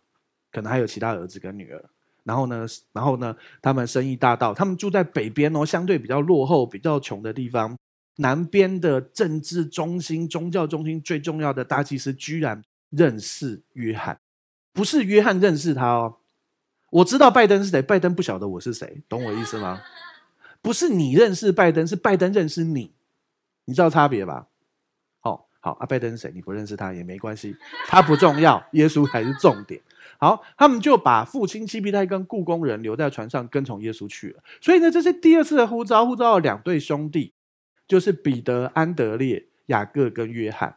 [0.51, 1.85] 可能还有其他儿子跟女儿。
[2.25, 7.77] 然后呢，然后呢，他们生意大到，他们住在北边哦，相对比较落后、比较穷的地方。
[8.17, 14.21] 南边的政治中心、宗教中心最重要的大祭司，居然认识约翰，
[14.75, 16.19] 不是约翰认识他哦。
[16.91, 19.81] 我知道拜登是谁，拜登不晓得我是谁，懂我意思吗？
[20.61, 22.93] 不是你认识拜登，是拜登认识你。
[23.65, 24.47] 你知道差别吧？
[25.21, 26.33] 好好，阿拜登是谁？
[26.35, 27.55] 你不认识他也没关系，
[27.87, 29.81] 他不重要，耶稣才是重点。
[30.19, 34.43] 好，他们就把父亲西庇太跟雇工人留在船上，跟从耶稣去了。
[34.61, 37.33] 所以呢，这是第二次的呼召，呼召了两对兄弟，
[37.87, 40.77] 就是彼得、安德烈、雅各跟约翰。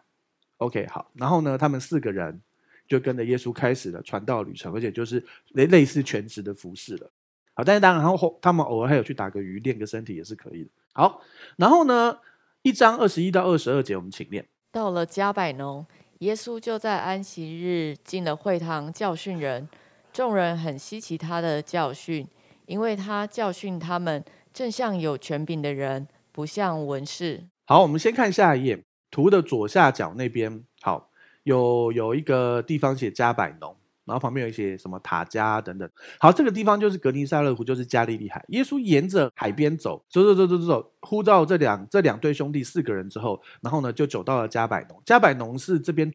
[0.58, 2.42] OK，好，然后呢，他们四个人
[2.88, 7.12] 就跟着耶稣开始了传道旅程，而且就是类类似全职的服侍了。
[7.54, 10.70] 好，但是当然，然后他们偶尔还有去打个鱼，练个身体也是可以的。
[10.94, 11.22] 好，
[11.56, 12.18] 然后呢？
[12.64, 14.48] 一章二十一到二十二节，我们请念。
[14.72, 15.86] 到了加百农，
[16.20, 19.68] 耶稣就在安息日进了会堂教训人，
[20.14, 22.26] 众人很稀奇他的教训，
[22.66, 24.24] 因为他教训他们，
[24.54, 27.44] 正像有权柄的人，不像文士。
[27.66, 31.10] 好，我们先看下一页，图的左下角那边，好，
[31.44, 33.76] 有有一个地方写加百农。
[34.06, 35.90] 然后旁边有一些什么塔加等等。
[36.20, 38.44] 好，这个地方就是格尼撒勒湖，就是加利利海。
[38.50, 45.02] 耶稣沿着海边走，走走走走走，呼召这两这两对兄弟四个人之后，然后呢就走到了加百农。
[45.06, 46.14] 加百农是这边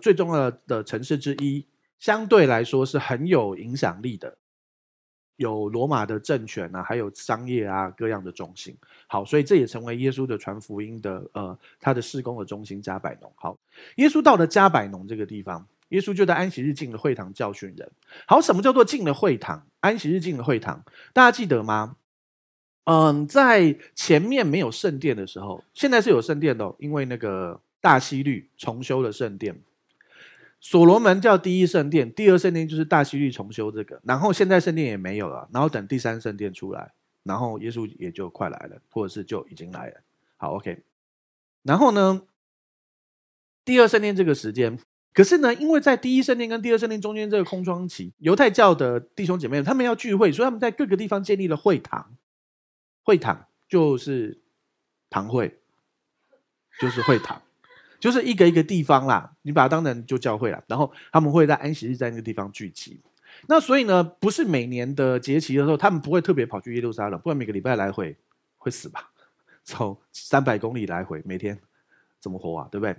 [0.00, 1.66] 最重要的城市之一，
[1.98, 4.38] 相对来说是很有影响力的，
[5.36, 8.76] 有罗马的政权啊，还有商业啊各样的中心。
[9.06, 12.80] 好，所以这也成为耶稣的传福音的呃他的事工的中心。
[12.80, 13.32] 加百农。
[13.36, 13.58] 好，
[13.96, 15.66] 耶稣到了加百农这个地方。
[15.90, 17.90] 耶稣就在安息日进了会堂教训人。
[18.26, 19.66] 好，什么叫做进了会堂？
[19.80, 21.96] 安息日进了会堂，大家记得吗？
[22.84, 29.60] 嗯，在前面没有圣殿的时候，现在是有圣殿的，因为那个大希律重修了圣殿。
[30.60, 40.00] 所罗门叫第一圣殿，第二圣殿就是大希律重修这个，然后现在圣殿也没有了，然后等第三圣殿出来，然后耶稣也就快来了，或者是就已经来了。
[40.36, 40.82] 好，OK。
[41.62, 42.22] 然后呢，
[43.64, 44.78] 第二圣殿这个时间。
[45.16, 52.14] 可是呢，因为在第一圣殿跟第二圣殿中间这个空窗期，犹太教的弟兄姐妹他们要聚会，所以他们在各个地方建立了会堂。
[53.02, 54.42] 会堂就是
[55.08, 55.58] 堂会，
[56.78, 57.40] 就是会堂，
[57.98, 59.32] 就是一个一个地方啦。
[59.40, 60.62] 你把它当成就教会啦。
[60.66, 63.00] 然后他们会在安息日在那个地方聚集。
[63.46, 68.14] 那所以呢，不是每年的节期的时候，他们不会特别跑去耶路撒冷，不然每个礼拜来回
[68.58, 69.10] 会死吧？
[69.64, 71.58] 从三百公里来回，每天
[72.20, 72.68] 怎么活啊？
[72.70, 72.94] 对不对？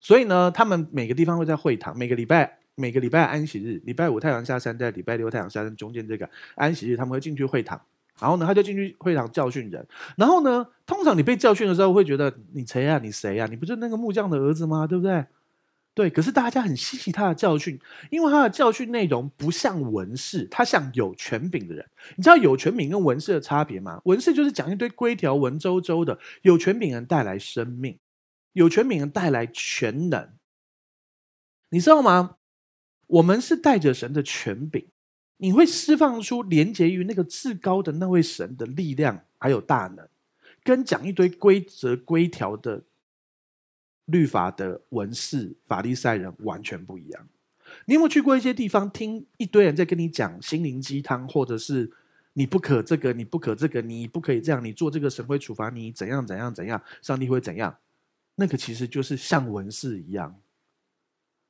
[0.00, 7.80] 所以呢，他们每个地方会在会堂，每个礼拜每个礼拜安息日，礼拜五太阳下山，在礼拜六太阳下山中间这个安息日，他们会进去会堂，
[8.20, 9.86] 然后呢，他就进去会堂教训人。
[10.16, 12.98] 然后呢，通常你被教训的时候，会觉得你谁呀、啊？
[13.02, 13.48] 你谁呀、啊？
[13.48, 14.86] 你不是那个木匠的儿子吗？
[14.86, 15.24] 对不对？
[15.94, 17.80] 对，可是大家很稀奇他的教训，
[18.10, 21.82] 因为他的教训内容不像文士，他像有权柄的人。
[22.16, 23.98] 你知道有权柄跟文士的差别吗？
[24.04, 27.96] 文士就是讲一堆规条，文绉绉的；有权柄人带来生命，
[28.56, 30.30] 有权柄人带来全能。
[31.68, 32.36] 你知道吗？
[33.06, 34.86] 我们是带着神的权柄，
[35.36, 40.08] 你会释放出连接于那个至高的那位神的力量，还有大能，
[40.64, 42.82] 跟讲一堆规则规条的。
[44.06, 47.28] 律法的文士、法利赛人完全不一样。
[47.86, 51.90] 你有没有去过一些地方，听一堆人在跟你讲心灵鸡汤，或者是
[52.34, 57.76] 你不可这个，你不可这个，你不可以这样，你做这个神会处罚你怎样怎样怎样，上帝会怎样？
[58.36, 60.36] 那个其实就是像文士一样。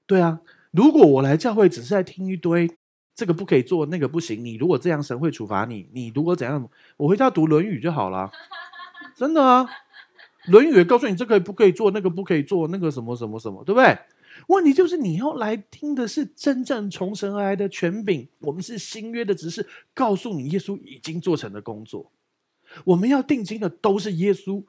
[0.06, 2.70] 对啊，如果我来教会只是在听一堆
[3.14, 8.30] 这个不可以做，那个不行，你如果这样神会处罚你，你如果怎样，我回家读《论语》就好了。
[9.14, 9.64] 真的啊。
[10.52, 13.98] 《论语》告诉你，这个不可以做，那个不可以做，那个什么什么什么，对不对？
[14.48, 18.28] 问题就是你要来听的是真正从神而来的权柄。
[18.38, 22.12] 我们是新约的指示，告诉你耶稣已经做成的工作。
[22.84, 24.62] 我们要定睛的都是耶稣，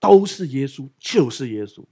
[0.00, 1.84] 都是耶稣，就是耶稣。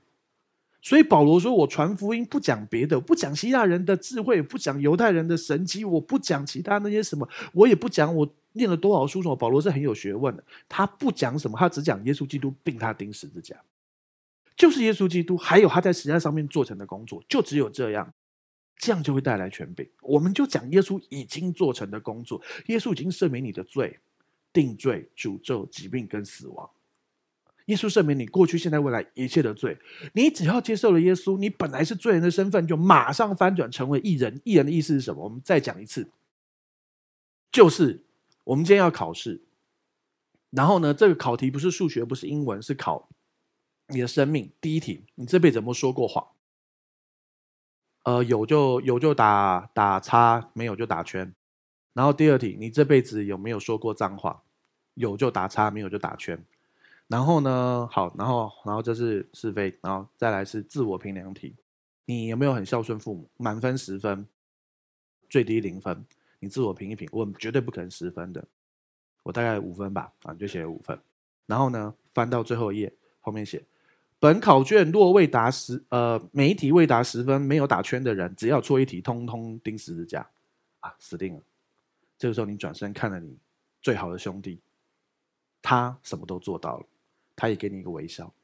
[0.80, 9.22] 所以保罗说：“我传福音不讲别的，不讲希腊人的智慧，不讲犹太人的神迹，我不讲其他那些什么，我也不讲我。”念了多少书？
[9.22, 9.36] 什么？
[9.36, 10.42] 保罗是很有学问的。
[10.68, 13.54] 他不讲什么，他只讲耶稣基督，并他钉十字架，
[14.56, 18.12] 就是耶稣基督，还有他在十字架上面做成的工作，就只有这样，
[18.76, 19.86] 这样就会带来权柄。
[20.00, 23.96] 我们就讲耶稣已经做成的工作，耶稣已经赦免你的罪、
[24.52, 26.68] 定罪、诅咒、疾病跟死亡。
[27.68, 29.78] 耶稣赦免你过去、现在、未来一切的罪。
[30.12, 34.38] 你只要接受了耶稣，你本来是罪人的身份，就马上翻转成为义人。
[34.44, 35.24] 义人的意思是什么？
[35.24, 36.10] 我们再讲一次，
[37.50, 38.04] 就是。
[38.44, 39.42] 我们今天要考试，
[40.48, 43.10] 然后呢，这个考题不是数学，不是英文，是考
[43.88, 44.50] 你的生命。
[44.58, 46.28] 第一题，你这辈子有没有说过谎？
[48.04, 51.34] 呃，有就有就打打叉，没有就打圈。
[51.92, 54.42] 然后第二题，你这辈子有没有说过脏话？
[54.94, 56.42] 有就打叉，没有就打圈。
[57.08, 61.56] 然后呢，好，然后然后这是是非，然后再来是自我评量题。
[62.04, 63.28] 你有没有很孝顺父母？
[63.36, 64.26] 满分十分，
[65.28, 66.04] 最低零分。
[66.38, 68.46] 你自我评一评，我绝对不可能十分的，
[69.22, 70.98] 我大概五分吧，啊，你就写了五分。
[71.46, 73.64] 然后呢，翻到最后一页，后面写：
[74.20, 80.28] 本考卷若未达十，呃，每一题未达十分，没有打圈的人，只要错一题，通通钉十字架，
[80.80, 81.42] 啊，死定了。
[82.18, 83.36] 这个时候，你转身看了你
[83.82, 84.60] 最好的兄弟，
[85.60, 86.86] 他什么都做到了，
[87.38, 88.34] 他也给你一个微笑，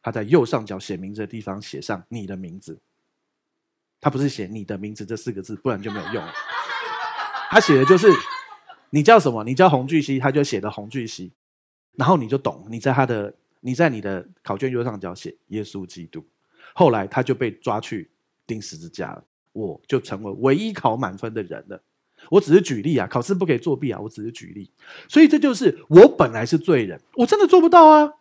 [0.00, 2.78] 他在右上角写名字的地方写上你的名字，
[4.00, 6.32] 他不是写你的名字这四个字，不然就没有用了。
[7.50, 8.08] 他写的就是
[8.90, 9.42] 你叫什么？
[9.42, 11.32] 你叫洪巨熙，他就写的洪巨熙，
[11.96, 12.64] 然后你就懂。
[12.70, 16.24] 你在他的，你在你的考卷右上角写耶稣基督。
[16.72, 18.08] 后来他就被抓去
[18.46, 21.82] 钉十字架了，我就成为唯一考满分的人了。
[22.30, 24.70] 我只是举例啊，考试不可以作弊啊，我只是举例。
[25.08, 28.14] 所以这就是我本来是罪人，我真的做不到啊。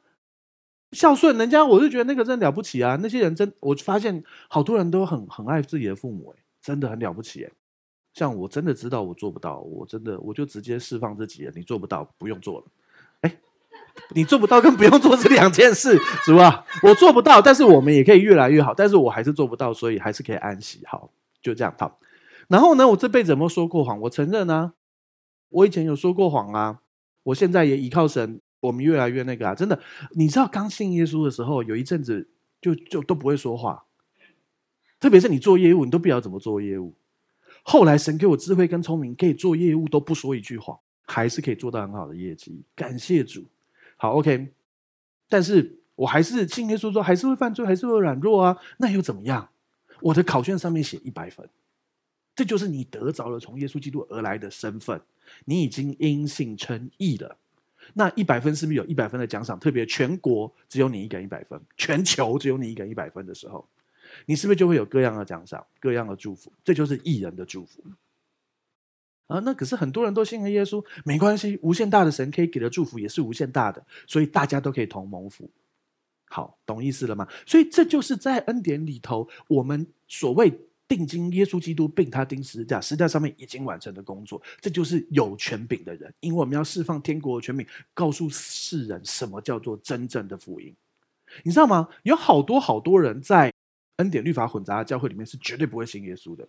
[0.95, 2.97] 孝顺人家，我就觉得那个真了不起啊。
[3.01, 7.51] 那些人真，我发现好多人都很很爱自己的父母，哎，真的很了不起，哎。
[8.13, 11.51] 像我真的知道我做不到，我真的我就直接释放自己了。
[11.53, 12.65] 你做不到，不用做了。
[13.19, 13.37] 哎，
[14.15, 16.65] 你做不到跟不用做是两件事，是吧？
[16.81, 18.73] 我做不到，但是我们也可以越来越好。
[18.73, 20.79] 但是我还是做不到，所以还是可以安息。
[20.85, 21.09] 好，
[21.41, 21.99] 就这样好。
[22.47, 23.99] 然后呢，我这辈子有没有说过谎？
[23.99, 24.71] 我承认啊，
[25.49, 26.79] 我以前有说过谎啊。
[27.23, 29.55] 我现在也依靠神，我们越来越那个啊。
[29.55, 29.79] 真的，
[30.11, 32.27] 你知道刚信耶稣的时候，有一阵子
[32.61, 33.85] 就就都不会说话，
[34.99, 36.93] 特别是你做业务，你都不知道怎么做业务。
[37.63, 42.63] 后来神给我智慧跟聪明，可以做业务都不说一句话，还是可以做到很好的业绩。
[42.75, 43.43] 感谢主。
[43.97, 44.53] 好，OK。
[45.27, 48.57] 但是我还是信耶稣说，还是会犯罪，还是会软弱啊。
[48.77, 49.49] 那又怎么样？
[50.01, 51.49] 我的考卷上面写一百分，
[52.35, 55.01] 这就是你得着了从耶稣基督而来的身份，
[55.45, 57.37] 你已经因信称义了。
[57.93, 59.59] 那一百分是不是有一百分的奖赏？
[59.59, 63.67] 特别全国只有你一个人一百分，全球只有你一个人一百分的时候。
[64.27, 66.51] 你是不是就会有各样的奖赏、各样的祝福？
[66.63, 67.83] 这就是艺人的祝福
[69.27, 69.39] 啊！
[69.39, 75.49] 那可是很多人都信了耶稣，没关系，无限大的神可以给的祝福也是无限大的，所以大家都可以同蒙福。
[76.29, 77.27] 好，懂意思了吗？
[77.45, 80.51] 所以这就是在恩典里头，我们所谓
[80.87, 90.75] 定睛耶稣基督，并他钉十字架，十字架上面已经完成的工作，这就是有权柄的人，因为我们要释放天国的权柄，告诉世人什么叫做真正的福音。
[91.43, 91.89] 你知道吗？
[92.03, 93.51] 有好多好多人在。
[93.99, 96.45] 恩典律法混杂的教会里面是绝对不会信耶稣的，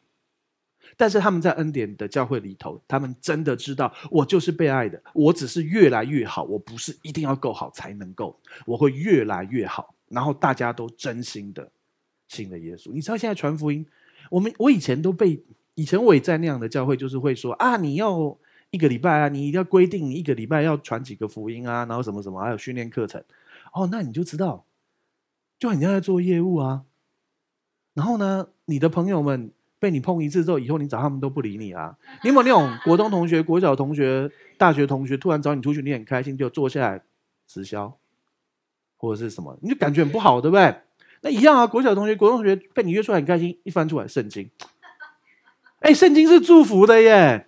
[0.96, 11.70] 但是他们在恩典的教会里头，他们真的知道我就是被爱的，我只是越来越好，我不是一定要够好才能够，我会越来越好，然后大家都真心的
[12.26, 12.90] 信了耶稣。
[12.92, 13.86] 你知道现在传福音，
[14.30, 15.42] 我们我以前都被
[15.74, 18.36] 以前我也在那样的教会，就是会说啊，你要
[18.70, 23.22] 一个礼拜啊，你一定要规定你一个礼拜要传几个福音啊，然后什么什么，还有训练课程。
[23.72, 24.64] 哦，那你就知道，
[25.58, 26.84] 就很像在做业务啊。
[27.94, 31.96] 然后呢，你的朋友们被你碰一次之后，以后你找他们都不理你啊。
[32.22, 37.02] 你有没有那种 国中同学、国小同学、大学同学突然找你出去，你很开心就坐下来
[37.46, 37.98] 直销，
[38.96, 40.74] 或者是什么，你就感觉很不好，对不对？
[41.22, 44.50] 那一样啊，国小同学、国中同学被你约出来很开心，一翻出来圣经，
[45.80, 47.46] 哎，圣经是祝福的耶。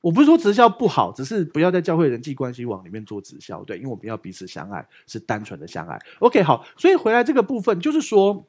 [0.00, 5.96] 我不是说直销不好，只是不要在教会人际关系网里面做直销，对，因为我们要彼此相爱，是单纯的相爱。
[6.18, 8.44] OK，好，所以回来这个部分就是说，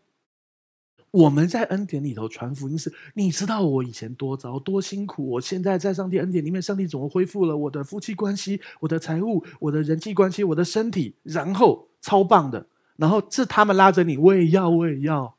[1.11, 15.35] 我们在恩典里头传福音是，你知道我以前多糟多辛苦，我现在在上帝恩典里面，上帝怎么恢复了我的夫妻关系、我的财务、我的人际关系、我的身体，然后超棒的，然后是他们拉着你，我也要，我也要。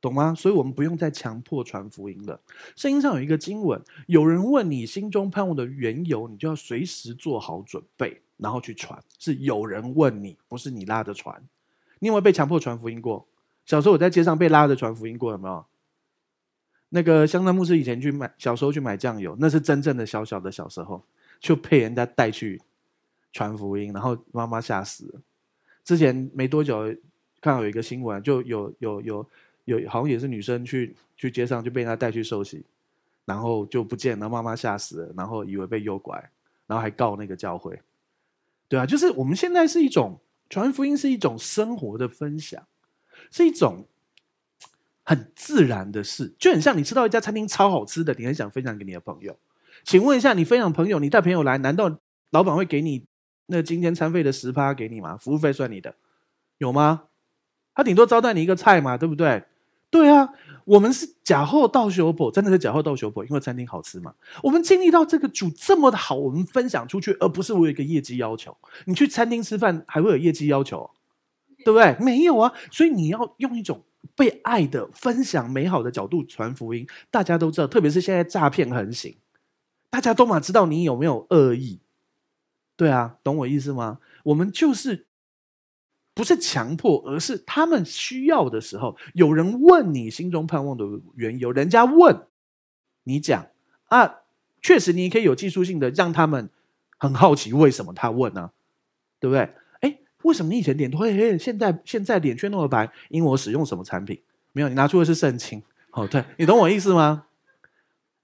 [0.00, 0.34] 懂吗？
[0.34, 2.40] 所以我们不用再强迫传福音了。
[2.74, 9.00] 圣经上有一个经文，有人问你心中盼望的缘由，你就要随时做好准备，然后去传。
[9.20, 11.40] 是有人问你，不是你拉着传。
[12.00, 13.24] 你有没有被强迫传福音过？
[13.64, 15.64] 小时候我在街上被拉着传福音过，有没有？
[16.88, 21.04] 那个香山牧师以前去买，小时候去买酱油，那是真正的小小的小时候，
[21.38, 22.60] 就被人家带去
[23.32, 25.20] 传福音，然后妈妈吓死了。
[25.84, 26.84] 之前没多久
[27.40, 29.26] 看到有一个新闻，就有有有。
[29.64, 32.64] 有好像也是女生去去街上就被人家带去受洗，
[33.24, 36.18] 然后就不见，然后妈妈吓死了，然后以为被诱拐，
[36.66, 37.80] 然后还告那个教会。
[38.66, 40.18] 对啊，就是我们现在是一种
[40.50, 42.66] 传福音，是一种生活的分享，
[43.30, 43.86] 是一种
[45.04, 49.38] 很自然的事，就很像你吃到一家餐厅超好吃的，你很想分享给你的朋友。
[49.84, 53.04] 请问一下，你分享朋友，你带朋友来，难道老板会给你
[53.52, 55.16] 那今天餐费的十趴给你吗？
[55.18, 55.94] 服务费算你的，
[56.56, 57.02] 有吗？
[57.74, 59.44] 他顶多招待你一个菜嘛，对不对？
[59.90, 60.30] 对啊，
[60.64, 64.14] 我们是假货到修补，真的是假货到修补，因为餐厅好吃嘛。
[64.42, 68.56] 我们经历到这个主这么的好，我们分享出去，而不是我有一个业绩要求。
[68.86, 70.90] 你去餐厅吃饭还会有业绩要求，
[71.62, 71.94] 对不对？
[72.00, 73.82] 没有啊，所以你要用一种
[74.16, 76.86] 被爱的分享美好的角度传福音。
[77.10, 79.14] 大家都知道，特别是现在诈骗横行，
[79.90, 81.81] 大家都嘛知道你有没有恶意。
[82.82, 84.00] 对啊，懂我意思吗？
[84.24, 85.06] 我们就是。
[86.14, 92.26] 不是强迫，而是他们需要的时候，有人问你心中盼望的缘由，人家问
[93.04, 93.46] 你讲
[93.88, 94.16] 啊，
[94.60, 96.50] 确实你可以有技术性的让他们
[96.98, 98.50] 很好奇为什么他问呢、
[99.20, 99.54] 对不对？
[99.80, 102.92] 哎，为什么你以前脸会黑，现在现在脸却那么白？
[103.08, 104.20] 因为我使用什么产品？
[104.52, 105.62] 没有，你拿出的是圣经。
[105.92, 107.24] 哦，对，你懂我意思吗？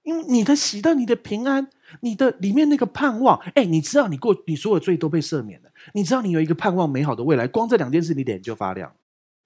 [0.03, 1.71] 因为你的喜乐，你的平安。
[2.01, 8.93] 你的里面那个盼望，哎，你知道你过你所有罪都被赦免了，你知道你有一个盼望美好的未来，光这两件事你脸就发亮，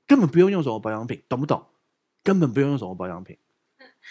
[0.07, 1.63] 根本不用用什么保养品，懂不懂？
[2.23, 3.37] 根本不用用什么保养品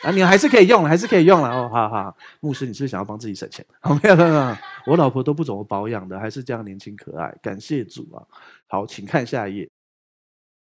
[0.02, 3.64] 啊，你还是可以用了，还是可以用了哦，好好，牧师，你是不是想要帮自己省钱？
[3.80, 8.24] 好，没有没有没有，我老婆都不怎么保养的，还是这样年轻可爱，感谢主啊！
[8.66, 9.70] 好，请看下一页。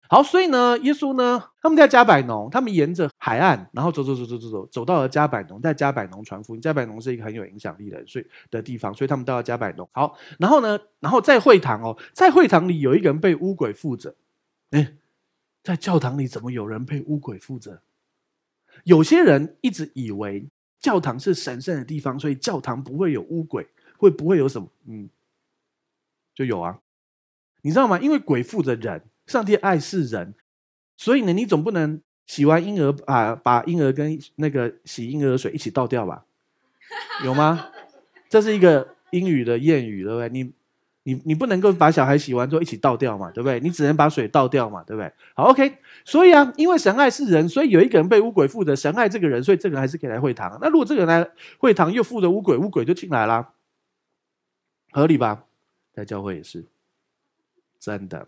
[0.09, 6.61] 好，所以呢，耶稣呢，他们在加百农，他们沿着海岸，然后走走走走走走，走到了加百农，在加百农传福音。
[6.61, 9.87] 加百农是一个很有影响力的，所以的地方，所以他们到了加百农。
[9.91, 14.15] 好，然后呢，然后在会堂哦，在会堂里有一个人被污鬼附着。
[14.71, 14.93] 哎，
[15.61, 17.81] 在教堂里怎么有人被污鬼附着？
[18.85, 20.47] 有些人一直以为
[20.79, 23.67] 教堂是神圣的地方，所以教堂不会有污鬼，
[23.97, 24.69] 会不会有什么？
[24.85, 25.09] 嗯，
[26.33, 26.79] 就有啊，
[27.61, 27.99] 你知道吗？
[27.99, 29.03] 因为鬼附着人。
[29.27, 30.33] 上帝爱世人，
[30.95, 36.25] 所以呢，你总不能洗完婴儿啊，把婴儿跟那个洗婴儿水一起倒掉吧？
[37.25, 37.69] 有吗？
[38.29, 40.29] 这是一个英语的谚语，对不对？
[40.29, 40.53] 你
[41.03, 43.59] 你你不能够把小孩洗完之后一起倒掉嘛，对不对？
[43.59, 45.11] 你只能把水倒掉嘛，对不对？
[45.35, 45.77] 好，OK。
[46.03, 50.57] 所以啊，因为神爱世人，所以有一个人被污鬼附着，神爱这个人，所以这个人还是可以来会堂。
[50.61, 53.53] 那如果这个人来会堂又附着污鬼，污鬼就进来啦，
[54.91, 55.45] 合理吧？
[55.93, 56.65] 在教会也是
[57.79, 58.27] 真的。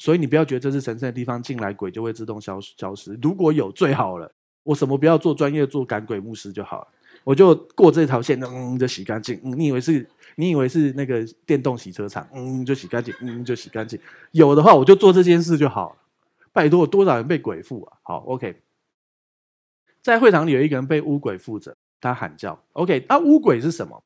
[0.00, 3.18] 所以你不要觉得这是神圣的地方，进来鬼就会自动消消失。
[3.20, 4.32] 如果有最好了，
[4.62, 6.88] 我什么不要做专业做赶鬼牧师就好了，
[7.22, 9.38] 我就过这条线，嗯，就洗干净。
[9.44, 10.08] 嗯，你以为是？
[10.36, 12.26] 你以为是那个电动洗车场？
[12.32, 14.00] 嗯，就洗干净，嗯，就洗干净。
[14.30, 15.96] 有的话，我就做这件事就好了。
[16.50, 17.98] 拜托，多少人被鬼附啊？
[18.02, 18.62] 好，OK。
[20.00, 22.58] 在会堂里有一个人被乌鬼附着，他喊叫。
[22.72, 24.02] OK，那乌鬼是什么？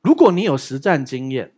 [0.00, 1.52] 如果你有实战经验，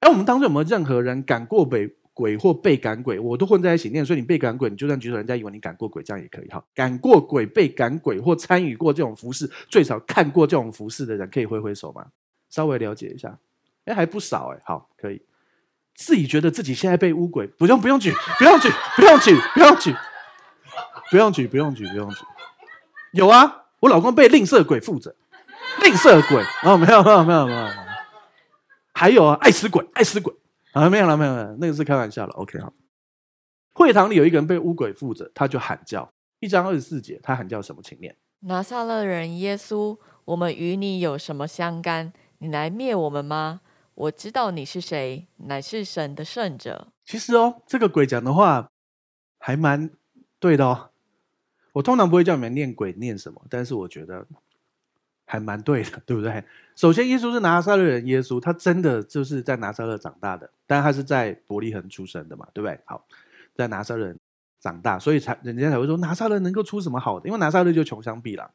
[0.00, 1.96] 哎，我们当中有没有任何人赶过北？
[2.20, 4.04] 鬼或被赶鬼，我都混在一起念。
[4.04, 6.62] 所以你被赶鬼，你就算举手，人家以为你赶过鬼，这样也可以哈。
[6.74, 12.04] 赶过鬼、被赶鬼或参与过这种服饰，最少看过这种服饰的人，可以挥挥手吗？
[12.50, 13.38] 稍微了解一下，
[13.86, 14.60] 哎，还不少哎。
[14.66, 15.22] 好，可以。
[15.94, 19.94] 自己觉得自己现在被污鬼，不用不用举，不用举，不用举，不用举，
[21.10, 22.16] 不用举，不用举，不用举。
[23.12, 25.14] 有啊，我老公被吝啬鬼附着，
[25.82, 27.68] 吝啬鬼哦，没有没有没有没有，
[28.94, 30.32] 还有啊，爱死鬼，爱死鬼
[30.72, 32.32] 啊，没有了没有了，那个是开玩笑了。
[32.34, 32.72] OK 好，
[33.72, 36.12] 会堂里有一个人被污鬼附着，他就喊叫。
[36.38, 37.82] 一章二十四节，他喊叫什么？
[37.82, 38.16] 请念。
[38.40, 42.12] 拿撒勒人耶稣，我们与你有什么相干？
[42.38, 43.60] 你来灭我们吗？
[43.94, 46.88] 我知道你是谁，乃是神的圣者。
[47.04, 48.70] 其实哦，这个鬼讲的话
[49.38, 49.90] 还蛮
[50.38, 50.90] 对的哦。
[51.74, 54.26] 我通常不会叫你们念鬼念什么，但是我觉得
[55.30, 56.42] 还蛮对的，对不对？
[56.74, 62.80] 首先，耶稣是拿撒勒人，耶稣他真的就是在拿撒勒长大的，但他是在伯利恒出生的嘛，对不对？
[62.84, 63.06] 好，
[63.54, 64.12] 在拿撒勒
[64.58, 67.28] 长大，所以才人家才会说拿撒勒能够出什么好的？
[67.28, 68.48] 因为拿撒勒就穷乡僻壤，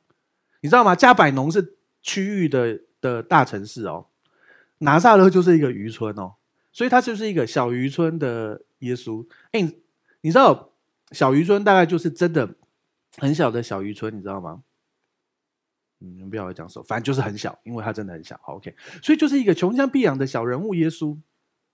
[0.59, 0.93] 你知道吗？
[0.93, 4.07] 加百农是区域的的大城市哦。
[4.79, 6.33] 拿撒勒就是一个渔村哦，
[6.73, 9.25] 所以他就是一个小渔村的耶稣。
[9.53, 9.61] 哎，
[10.19, 10.71] 你知道
[11.11, 12.49] 小渔村大概就是真的
[13.17, 14.63] 很小的小渔村，你知道吗？
[16.01, 18.39] 嗯，你们不要讲说，反正就是很小，因为他真的很小。
[18.43, 21.17] 好，OK，所以就是一个穷乡僻壤的小人物耶稣。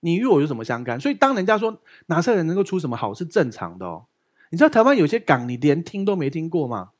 [0.00, 0.98] 你与我有什么相干？
[0.98, 4.06] 所以当人家说拿撒勒能够出什么好，是正常的哦。
[4.50, 6.90] 你知道台湾有些港你连听都没听过吗？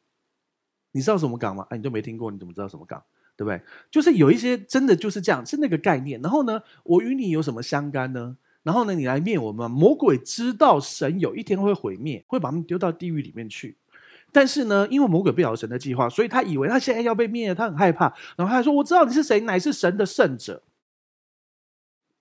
[0.92, 1.66] 你知道什么港吗？
[1.70, 3.02] 哎，你都没听过，你怎么知道什么港？
[3.36, 3.60] 对不对？
[3.90, 6.20] 就是有一些真的就是这样，是那个概念。
[6.22, 8.36] 然后呢，我与你有什么相干呢？
[8.62, 9.68] 然后呢，你来灭我们。
[9.70, 13.76] 魔鬼知道神有一天会毁灭，会把他们丢到地狱里面去。
[14.32, 18.06] 但是呢，因为魔鬼不晓得神的计划，所以他以为他现在要被灭，他很害怕。
[18.34, 20.62] 然后他还说：“我知道你是谁，乃是神的圣者。”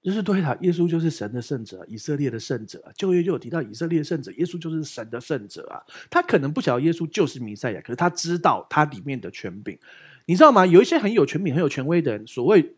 [0.03, 2.83] 就是对他，耶稣就是神的圣者，以色列的圣者。
[2.97, 5.79] 旧约就有提到以色列圣者，耶稣就是神的圣者啊。
[6.09, 9.77] 他可能不晓得耶稣就是弥赛亚，可是他知道他里面的权柄。
[10.25, 10.65] 你知道吗？
[10.65, 12.75] 有一些很有权柄、很有权威的人，所谓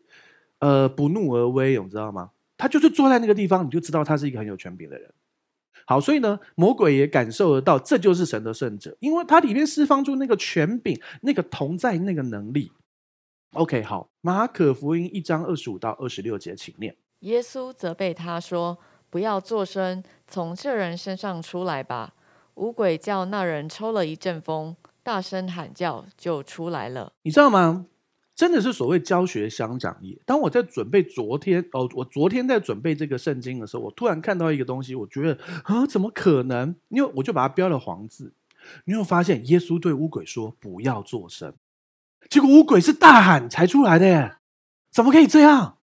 [0.60, 2.30] 呃不怒而威，你知道吗？
[2.58, 5.10] 他就是坐在那个地方，你就知道他是一个很有权柄的人。
[5.86, 12.72] 好，所以呢，魔鬼也感受得到，这就是神的圣者，因为它里面释放出那个权柄、那个同在、那个能力。
[13.54, 16.96] OK，好，马可福音一章二十五到二十六节，请念。
[17.20, 18.78] 耶稣责备他说
[19.10, 22.14] ：“不要作声，从这人身上出来吧。”
[22.56, 24.76] 五鬼叫那人抽了一阵风。
[25.06, 27.88] 大声喊叫就出来了，你知道吗？
[28.36, 30.18] 真的是所谓教学相长也。
[30.26, 36.76] 当我在准备昨天哦，我昨天在准备这个圣经的时候，我突然看到一个东西，我觉得啊，怎么可能？
[36.90, 38.34] 因为我就把它标了黄字。
[38.86, 41.54] 你有发现耶稣对乌鬼说不要作声，
[42.30, 44.38] 结果乌鬼是大喊才出来的耶？
[44.90, 45.78] 怎么可以这样？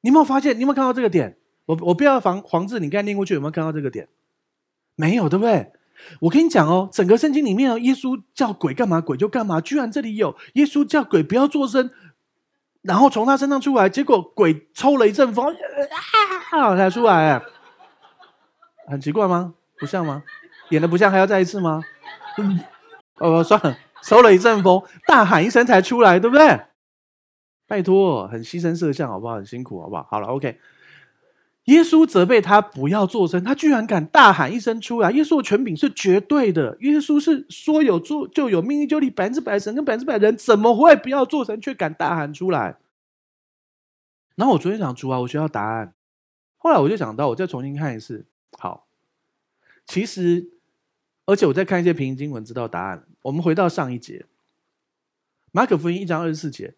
[0.00, 0.56] 你有没有发现？
[0.56, 1.36] 你有没有看到这个点？
[1.66, 4.08] 我我标了黄黄字，你刚才念过去有没有看到这个点？
[4.94, 5.72] 没有，对不对？
[6.20, 9.60] 我跟你讲哦，整个圣经里面哦，耶稣叫鬼干嘛，鬼就干嘛。
[9.60, 11.90] 居然这里有耶稣叫鬼不要作声，
[12.82, 15.54] 然后从他身上出来，结果鬼抽了一阵风，
[16.50, 17.42] 啊，才出来，
[18.86, 19.54] 很奇怪吗？
[19.78, 20.22] 不像吗？
[20.70, 21.82] 演的不像，还要再一次吗？
[22.38, 22.60] 嗯，
[23.18, 26.60] 哦，算了，抽了一阵风，大喊一声才出来，对不对？
[27.68, 29.36] 拜托，很牺牲色相，好不好？
[29.36, 30.06] 很辛苦，好不好？
[30.10, 30.60] 好了，OK。
[31.66, 35.10] 耶稣责备他不要作声，他居然敢大喊一声出来。
[35.10, 42.78] 耶稣的权柄是绝对的，耶稣是说有做就有，命令就立，百分之百神跟百分之百人，怎么会不要作声却敢大喊出来？
[44.36, 45.92] 然后我昨天想出啊，我需要答案。
[46.56, 48.26] 后来我就想到，我再重新看一次。
[48.52, 48.86] 好，
[49.86, 50.50] 其实
[51.24, 53.04] 而且我再看一些平行经文，知道答案。
[53.22, 54.26] 我们回到上一节，
[55.50, 56.74] 马可福音一章二十四节，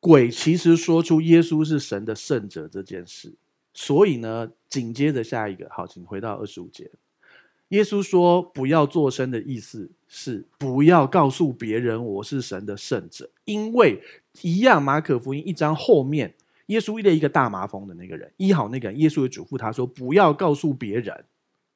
[0.00, 3.34] 鬼其实说出耶稣是神的圣者这件事。
[3.74, 6.90] 所以呢，紧接着下一个，好，请回到二十五节。
[7.68, 14.00] 耶稣说：“不要作声”的意思是不要告诉别人我是神的圣者，因为
[14.42, 16.32] 一样，马可福音一章后面，
[16.66, 21.24] 耶稣医了一个大麻风的那个人，医好那个人，耶稣也嘱咐他说：“不要告诉别人，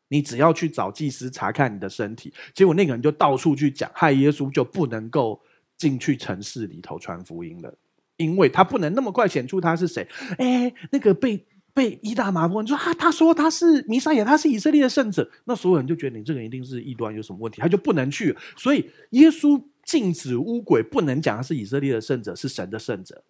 [0.07, 5.41] 你只要去找祭司查看你的身体。”结果那个人就到处去讲，害耶稣就不能够
[5.77, 7.75] 进去城市里头传福音了，
[8.19, 10.07] 因为他不能那么快显出他是谁。
[10.37, 11.45] 哎，那个被。
[11.75, 18.37] 被一大麻风，你说啊，他说他是弥赛亚，他是以色列的圣者，那所有人就觉得你这个人一定是异端，有什么问题，他就不能去。
[18.57, 23.23] 所以耶稣禁止污鬼不能讲他是以色列的圣者，是神的圣者。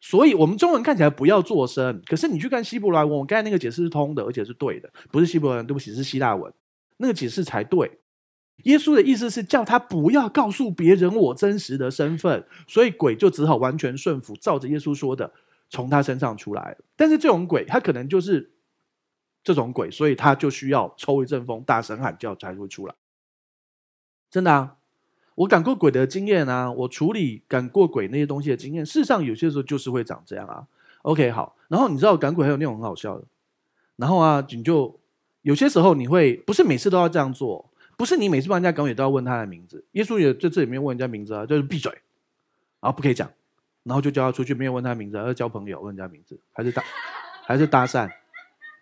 [0.00, 6.52] 所以我们中文看起来不要作声，可是你去看希伯来文，我刚才那个解释是通的，而且是对的，不是希伯来文，对不起，是希腊文，
[6.98, 7.98] 那个解释才对。
[8.64, 15.32] 耶稣的意思是叫他不要告诉别人我真实的身份，所以鬼就只好完全顺服，照着耶稣说的。
[15.68, 18.50] 从他身上出来，但是这种鬼，他可能就是
[19.42, 22.94] 这种鬼，所以他就需要抽一阵风，大声喊叫才会出来。
[24.30, 24.76] 真的啊，
[25.34, 30.66] 我赶过鬼的经验啊，我处理赶过鬼那些东西的经验，事实上有些时候就是会长这样啊。
[31.02, 33.24] OK，好，然后你知道赶鬼还有那种很好笑的，
[33.96, 34.98] 然后啊，你就
[35.42, 39.84] 有些时候你会不是每次都要这样做，不是你每次帮人家赶鬼都要问他的名字。
[39.92, 41.90] 耶稣也在这里面问人家名字啊，就是闭嘴，
[42.80, 43.30] 然后不可以讲，
[43.88, 46.82] 然后就叫他出去，没有问他名字，要交朋友问人家名字，还是搭
[47.44, 48.08] 还是搭讪，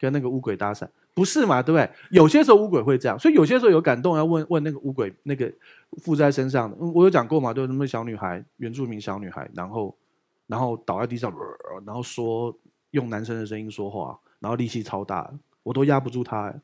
[0.00, 1.62] 跟那个乌鬼搭讪，不是嘛？
[1.62, 1.88] 对不对？
[2.11, 5.50] 有些时候乌鬼会这样，所以有些时候有感动要问问那个乌鬼那个
[6.02, 7.54] 附在身上的，我有讲过嘛？
[7.54, 9.96] 对，什么小女孩，原住民小女孩，然后
[10.48, 11.32] 然后倒在地上，
[11.86, 12.54] 然后说
[12.90, 14.18] 用男生的声音说话。
[14.38, 15.32] 然后力气超大，
[15.62, 16.54] 我都压不住他。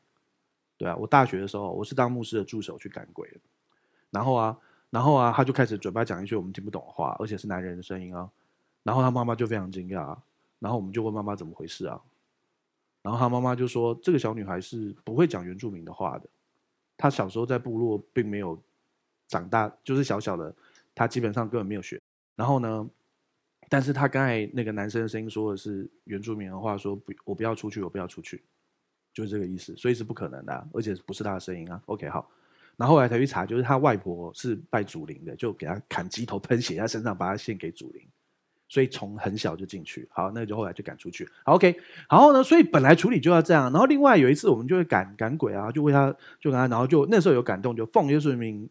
[0.77, 3.27] 对啊，我大学的时候，我是当牧师的助手去赶鬼。
[4.11, 4.55] 然后啊，
[4.93, 8.29] 然后啊，他就开始嘴巴讲一句我们听不懂的话，而且是男人的声音啊。
[8.83, 10.15] 然后他妈妈就非常惊讶，
[10.59, 11.99] 然后我们就问妈妈怎么回事啊？
[13.01, 16.29] 然后他妈妈就说，这个小女孩是不会讲原住民的话的。
[16.95, 18.61] 她小时候在部落并没有
[19.27, 20.53] 长大，就是小小的，
[20.93, 21.99] 她基本上根本没有学。
[22.35, 22.87] 然后呢？
[23.69, 28.43] 但是他刚才那个男生的声音说的是原住民的话，说不，我不要出去，我不要出去，
[29.11, 31.81] 就是这个意思，所以是不可能的，而且不是他的声音啊。
[31.87, 32.29] OK，好，
[32.75, 38.01] 然后后来才去查，就是他外婆是拜祖灵的，就给他砍鸡头喷血在身上，把他献给祖灵，
[38.67, 40.07] 所以从很小就进去。
[40.11, 41.29] 好，那就后来就赶出去。
[41.45, 41.75] ，OK，
[42.09, 48.69] 然后呢，所以本来处理就要这样，然后另外有一次我们就会赶赶鬼啊，就为他就跟他，然后就那时候有感动，就奉耶稣的名，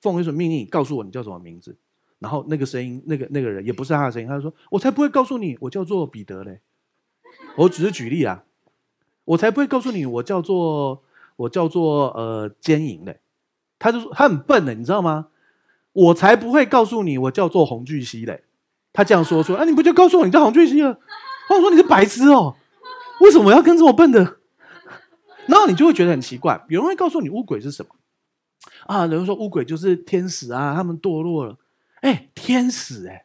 [0.00, 1.76] 奉耶稣命令，告诉我你叫什么名字。
[2.20, 6.60] 然后那个声音，那个那个人也不是他的声音，他就说：“我才不会告诉你，我叫做彼得嘞。”
[7.56, 8.44] 我只是举例啊，
[9.24, 11.02] 我才不会告诉你，我叫做
[11.36, 13.18] 我叫做呃奸淫嘞。
[13.80, 15.26] 他就说他很笨的，你知道吗？
[15.92, 18.44] 我才不会告诉你，我叫做洪巨熙嘞。
[18.92, 20.96] 他这样说说，啊，你不就告诉我你叫洪巨熙了？
[21.48, 22.54] 或者说你是白痴哦？
[23.20, 24.36] 为什么要跟这么笨的？
[25.46, 26.64] 然后你就会觉得很奇怪。
[26.68, 27.90] 有人会告诉你乌鬼是什么
[28.86, 29.06] 啊？
[29.06, 31.56] 有人说乌鬼就是天使啊，他们堕落了。
[32.02, 33.24] 哎，天使哎，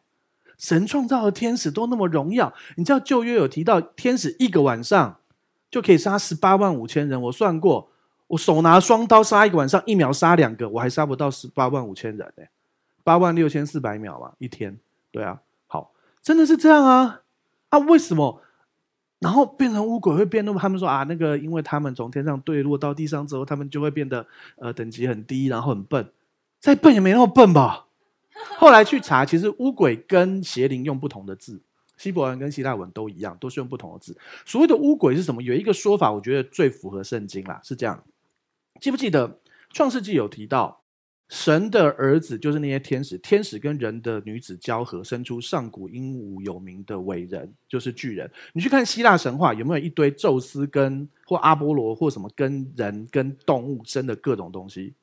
[0.58, 2.52] 神创造的天使都那么荣耀。
[2.76, 5.18] 你知道旧约有提到天使一个晚上
[5.70, 7.20] 就可以杀十八万五千人。
[7.22, 7.90] 我算过，
[8.28, 12.50] 我手拿双刀杀一个晚上，一秒杀两个，我还杀不到十八万五千人哎，
[13.04, 14.78] 八万六千四百秒嘛，一天。
[15.12, 17.22] 对啊，好，真的是这样啊
[17.68, 17.78] 啊？
[17.78, 18.42] 为什么？
[19.18, 20.60] 然后变成乌鬼会变那么？
[20.60, 26.10] 他们说啊，那个因为他们从天上坠落到地上之后，他们就会变得呃等级很低，然后很笨。
[26.58, 27.86] 再笨也没那么笨吧？
[28.58, 31.62] 后来去查，其实乌鬼跟邪灵用不同的字，
[31.96, 34.14] 希伯来文跟希腊文都一样，都是用不同的字。
[34.44, 35.42] 所谓的乌鬼是什么？
[35.42, 38.02] 有一个说法，我觉得最符合圣经啦，是这样。
[38.80, 39.40] 记不记得
[39.72, 40.82] 创世纪有提到，
[41.28, 48.30] 神的儿子就是那些天使，天使跟人的女子交合，生出上古英武有名的伟人，就是巨人。
[48.52, 54.94] 你去看希腊神话，有没有一堆宙斯跟或阿波罗或什么跟人跟动物生的各种东西？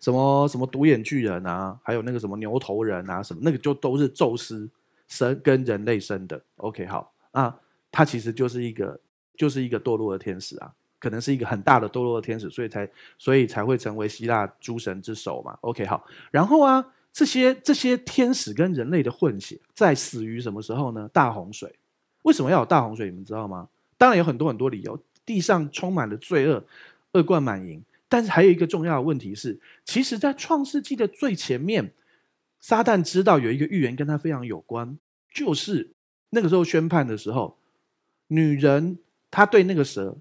[0.00, 4.68] 什么什么独眼巨人啊，还有那个什么牛头人啊，什么那个就都是宙斯
[5.08, 6.42] 生跟人类生的。
[6.56, 7.54] OK，好啊，
[7.92, 8.98] 他其实就是一个
[9.36, 12.88] 就是一个堕落的天使啊，可能是一个很大的堕落的天使，所以才
[13.18, 15.58] 所以才会成为希腊诸神之首嘛。
[15.62, 21.10] OK，好，然后啊，这些这些天使跟人类的混血，在死于什么时候呢？
[21.12, 21.74] 大洪水。
[22.22, 23.06] 为什么要有大洪水？
[23.06, 23.68] 你们知道吗？
[23.96, 26.62] 当然有很多很多理由，地上充满了罪恶，
[27.12, 27.82] 恶贯满盈。
[28.08, 31.92] 但是还有一个重要的问题是，其实，在创世纪的最前面，
[32.60, 34.98] 撒旦知道有一个预言跟他非常有关，
[35.32, 35.90] 就是
[36.30, 37.56] 那个时候宣判的时候，
[38.26, 38.98] 女人
[39.30, 40.16] 她对那个蛇，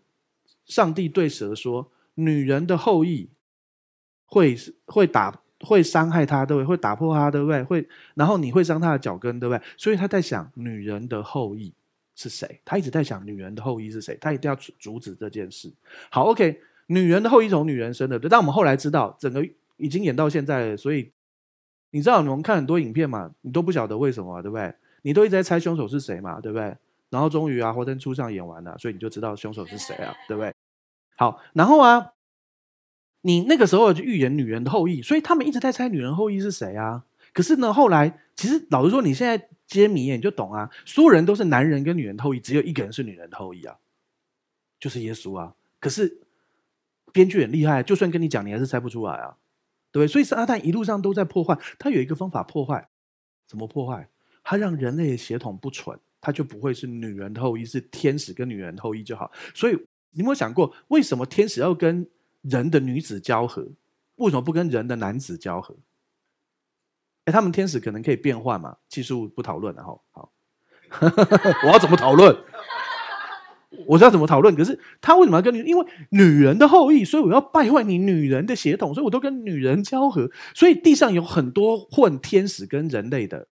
[0.70, 3.30] 上帝对蛇说，女人的后裔
[4.26, 4.55] 会
[4.86, 6.65] 会打会伤害她，对不对？
[6.65, 7.61] 会打破她，对不对？
[7.63, 9.61] 会，然后你会伤她的脚跟，对不对？
[9.76, 11.74] 所以他在想，女人的后裔
[12.15, 12.61] 是谁？
[12.63, 14.17] 他一直在想，女人的后裔是谁？
[14.22, 15.70] 他一定要阻止这件事。
[16.09, 16.61] 好，OK。
[16.91, 19.47] 女人的后裔从女人生的，对，但我们后来知道，整个
[19.78, 21.11] 已经演到现在了，所以
[21.91, 24.74] 你知道，我们看很多影片嘛，你都不晓得为什么，对不对？
[25.03, 26.76] 你都一直在猜凶手是谁嘛，对不对？
[27.10, 30.53] 然后终于啊，华灯初上演完了，所以你就知道凶手是谁啊，对不对？
[31.18, 32.14] 好，然后啊，
[33.22, 37.05] 你那个时候就预言女人的后裔，所以他们一直在猜女人后裔是谁啊？
[37.34, 43.78] 可是呢，后来其实老实说，你现在揭谜你就懂啊，所有人都是男人跟女人后裔，只有一个人是女人的后裔啊，
[44.80, 45.55] 就是耶稣啊。
[45.80, 46.22] 可是。
[47.12, 49.36] 编剧很厉害，就算跟你讲，你还是猜不出来啊，
[49.91, 50.07] 对不对？
[50.07, 52.88] 所以撒旦一路上都在破坏，他有一个方法破坏，
[53.47, 54.07] 怎么破坏？
[54.43, 59.32] 他让人类的血统不纯，他就不会是女人的后裔，是天使跟女人的后裔就好。
[59.53, 59.74] 所以
[60.11, 62.07] 你有没有想过，为什么天使要跟
[62.41, 63.67] 人的女子交合？
[64.15, 65.76] 为什么不跟人的男子交合？
[67.26, 68.78] 哎，他们天使可能可以变换嘛？
[68.88, 70.32] 技术不讨论，然后好，
[71.63, 72.36] 我要怎么讨论？
[73.86, 75.59] 我知道怎么讨论，可是他为什么要跟你？
[75.59, 80.30] 因为女人的后裔，所以我要败坏你女人的血统，所以我都跟女人交合。
[80.55, 83.47] 所以地上有很多混天使跟人类的。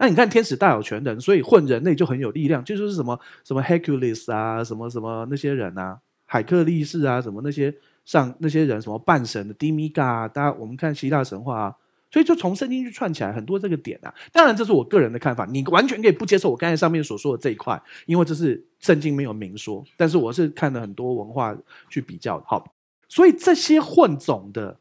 [0.00, 7.74] 那、你看天使大有全能，所以混人类就很有力量，就是什么什么 Hercules 啊，什么什么那些人啊，海克力士啊，什么那些
[8.04, 11.76] 上那些人，什么半神的 Demigod 啊，大家我们看希腊神话啊，
[12.12, 14.14] 所以就从圣经去串起来很多这个点啊。
[14.32, 19.84] 当然这是我个人的看法，你完全可以不接受我刚才上面所说的这一块，因为这是圣经没有明说。
[19.96, 21.56] 但是我是看了很多文化
[21.90, 22.72] 去比较，好，
[23.08, 24.78] 所以这些混种的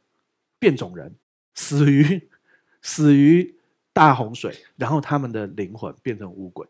[0.60, 1.12] 变种人
[1.56, 2.22] 死于
[2.82, 3.57] 死于。
[3.98, 6.68] 大洪水，然后他们的灵魂变成乌鬼，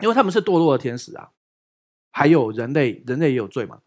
[0.00, 1.30] 因为他们是堕落的天使啊。
[2.10, 3.80] 还有人类，人类也有罪嘛，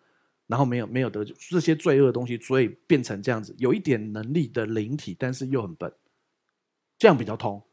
[0.47, 5.93] 然后没有没有得救，这些罪恶的东西，所以变成这样子，有一点能力的灵体，但是又很笨，
[6.97, 7.63] 这样比较通。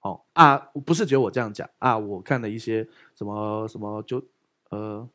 [0.00, 2.84] 哦啊，不是只有我这样讲啊，我看了一些
[3.14, 4.24] 什么什么，就
[4.70, 5.08] 呃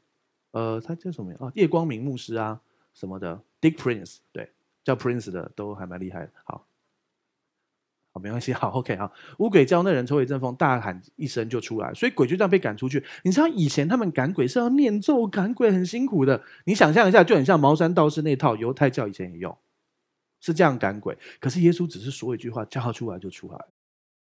[0.51, 1.51] 呃，他叫什么呀啊？
[1.55, 2.61] 叶光明牧师啊
[2.93, 4.49] 什么的，Dick Prince，对，
[4.83, 6.31] 叫 Prince 的都还蛮厉害的。
[6.45, 6.66] 好。
[8.19, 9.11] 没关系，好，OK，好。
[9.39, 13.03] 污鬼叫那人抽一阵风，大喊一声就出来，所以鬼就这样被赶出去。
[13.23, 16.41] 你知道以前他们赶鬼是要念咒赶鬼，很辛苦的。
[16.65, 19.57] 你想象一下，就很像茅山道士那套，犹太教以前也用，
[20.39, 21.17] 是这样赶鬼。
[21.39, 23.65] 可是耶稣只是说一句话，叫他出来就出来。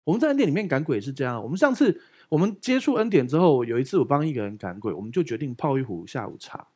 [0.03, 1.41] 我们在恩典里面赶鬼也是这样。
[1.41, 6.67] 我们上次我们接触恩典之后，有一次我帮一个人赶鬼，我们就决定泡一壶下午茶，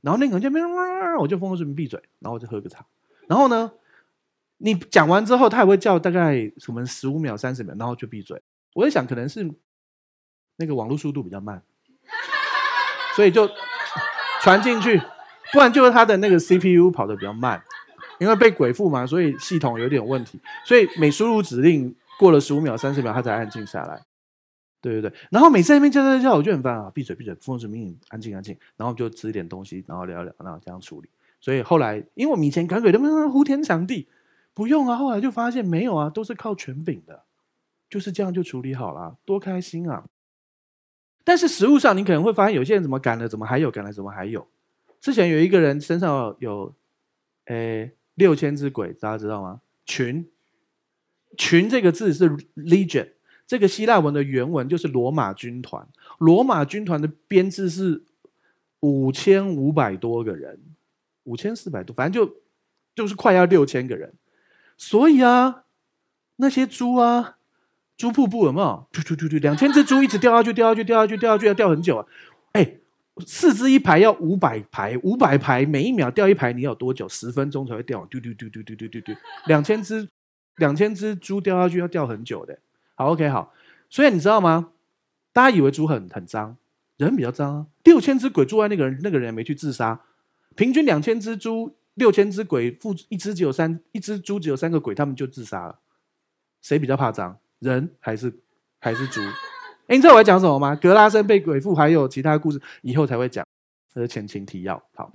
[0.00, 0.60] 然后那个人就没，
[1.18, 2.86] 我就封住门闭嘴，然后我就喝个茶，
[3.26, 3.72] 然后呢？
[4.62, 8.40] 你讲完之后，他也会叫大概什么十五秒、三十秒，然后就闭嘴。
[8.74, 9.50] 我在想，可能是
[10.56, 11.62] 那个网络速度比较慢，
[13.16, 13.48] 所以就
[14.42, 15.00] 传进去，
[15.50, 17.62] 不然就是他的那个 CPU 跑得比较慢，
[18.18, 20.38] 因为被鬼附嘛，所以系统有点问题。
[20.66, 24.02] 所以每输入指令过了十五秒、三十秒，他才安静下来。
[24.82, 26.90] 对对对，然后每次在那边叫叫叫，我就很烦啊！
[26.94, 31.08] 闭嘴闭嘴，奉旨命令，安静安静，然后就吃一点东西，然后聊聊，然后这样处理。
[31.40, 32.98] 所以后来，因为我们以前赶鬼都
[33.30, 34.08] 呼天抢地。
[34.52, 37.22] 不用啊，后来就发现没有啊，都是靠权柄的，
[37.88, 40.04] 就是这样就处理好了，多开心啊！
[41.24, 44.46] 但是实务上，你可能会发现有些人怎么赶了，怎么还有赶了，怎么还有？
[45.00, 46.74] 之前有一个人身上有，
[47.46, 49.60] 诶六千只鬼，大家知道吗？
[49.86, 50.28] 群，
[51.38, 53.08] 群这个字是 legion，
[53.46, 55.88] 这个希腊文的原文就是罗马军团，
[56.18, 58.02] 罗马军团的编制是
[58.80, 60.60] 五千五百多个人，
[61.24, 62.36] 五千四百多，反正就
[62.94, 64.12] 就是快要六千个人。
[64.80, 65.64] 所以啊，
[66.36, 67.36] 那些猪啊，
[67.98, 68.88] 猪瀑布有没有？
[68.90, 72.06] 突突突突，两千只猪一直掉下去，掉下去，掉下去，掉下去，要掉很久啊！
[72.52, 72.76] 哎，
[73.26, 77.06] 四只一排要五百排，五百排，每一秒掉一排，你要多久？
[77.06, 78.06] 十分钟才会掉？
[78.06, 79.12] 嘟嘟嘟嘟嘟嘟嘟嘟，
[79.44, 80.08] 两千只，
[80.56, 82.58] 两千只猪掉下去要掉很久的。
[82.94, 83.52] 好，OK，好。
[83.90, 84.70] 所以你知道吗？
[85.34, 86.56] 大家以为猪很很脏，
[86.96, 87.66] 人比较脏啊。
[87.84, 90.00] 六千只鬼住在那个人，那个人也没去自杀，
[90.56, 91.76] 平均两千只猪。
[91.94, 95.78] 六千只鬼，附一只只有三，一只猪只有三个鬼，他们就自杀了。
[96.62, 97.38] 谁比较怕脏？
[97.58, 98.40] 人还是
[98.78, 99.20] 还是猪？
[99.88, 100.76] 哎，你知道我在讲什么吗？
[100.76, 103.44] 格拉森被鬼附，还有其他故事，以后才会讲。
[103.92, 104.80] 这是前情提要。
[104.94, 105.12] 好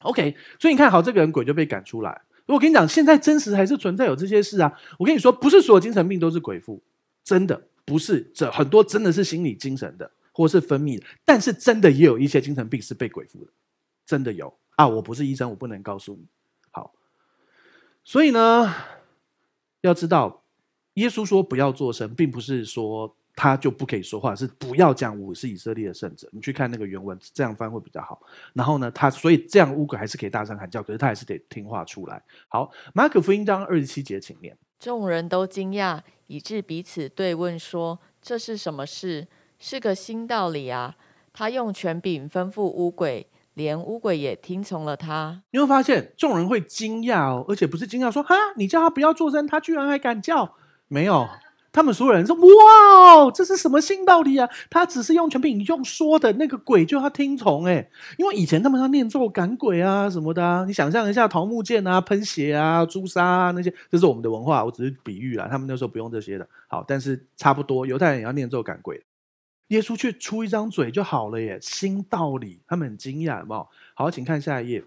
[0.00, 0.36] ，OK。
[0.60, 2.22] 所以你看好这个人，鬼就被赶出来。
[2.46, 4.78] 我跟你讲，现在真实还是存在有这些事啊。
[4.98, 6.82] 我跟你说，不是所有精神病都是鬼附，
[7.24, 8.30] 真的不是。
[8.34, 13.52] 这很多真的是心理精神的，或是分泌的，但是真的也有一些精神病是被鬼附的，
[14.04, 14.52] 真的有。
[14.82, 16.26] 啊，我不是医生，我不能告诉你。
[16.72, 16.92] 好，
[18.02, 18.74] 所以呢，
[19.82, 20.42] 要知道，
[20.94, 26.28] 耶稣说不要作声，并不是说他就不可以说话，是不要讲我是以色列的圣者。
[26.32, 28.20] 你去看那个原文，这样翻会比较好。
[28.54, 32.20] 然后呢，他所以这样乌鬼还是可以大声喊叫，可是他还是得听话出来。
[32.48, 34.58] 好，马可福音章二十七节，请念。
[34.80, 39.28] 众人都惊讶，以致彼此对问说：“这是什么事？
[39.60, 40.96] 是个新道理啊！
[41.32, 45.42] 他用权柄吩咐乌鬼。”连乌鬼也听从了他。
[45.50, 50.54] 你会发现众人会惊讶哦，而且不是惊讶说哈，你叫他不要作声，他居然还敢叫。
[50.88, 51.26] 没有，
[51.72, 54.46] 他们所有人说哇，这是什么新道理啊？
[54.68, 57.88] 他只是用权柄，你用说的那个鬼就要听从哎，
[58.18, 66.46] 因为以前他们要念咒赶鬼啊什么的啊，你想象一下桃木剑啊、喷血啊、朱砂啊那些，这是我们的文化，我只是比喻啦，他们那时候不用这些的。
[66.68, 69.02] 好，但是差不多犹太人也要念咒赶鬼。
[69.72, 73.66] 耶稣却出一张嘴就好了耶，新道理，他们很惊讶，有没有？
[73.94, 74.84] 好，请看下一页。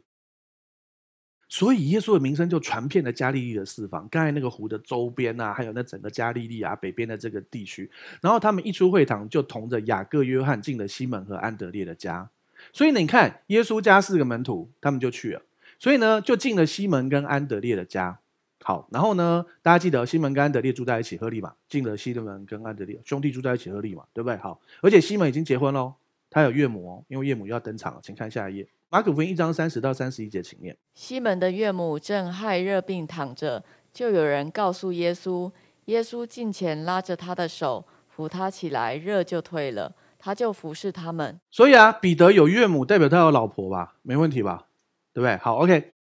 [1.50, 7.90] 所以耶稣的名声就传遍了加利利的四方，刚才那个湖的周边啊，还有那整个加利利啊北边的这个地区。
[8.22, 12.30] 然后他们一出会堂，就同着雅各、约翰进了西门和安德烈的家。
[12.72, 15.42] 所以你看，耶稣家四个门徒，他们就去了。
[15.80, 18.20] 所以呢，就进了西门跟安德烈的家。
[18.68, 21.54] 好，然后呢，大家记得西门跟安德烈住在一起，合理嘛？
[21.70, 24.04] 进了西门跟安德烈兄弟住在一起，合理嘛？
[24.12, 24.36] 对不对？
[24.38, 25.94] 好，而且西门已经结婚喽，
[26.32, 30.76] 他有岳母哦，因为岳母要登场了，请看下一页，马可福音一章三十到三十一节，请念。
[30.96, 33.64] 西门的岳母正害热病躺着，
[33.94, 35.52] 就有人告诉耶稣，
[35.86, 41.40] 耶稣近前拉着他的手，扶他起来，热就退了，他就服侍他们。
[41.52, 43.94] 所以啊，彼得有岳母，代表他有老婆吧？
[44.02, 44.66] 没问题吧？
[45.14, 45.38] 对不对？
[45.38, 45.92] 好，OK。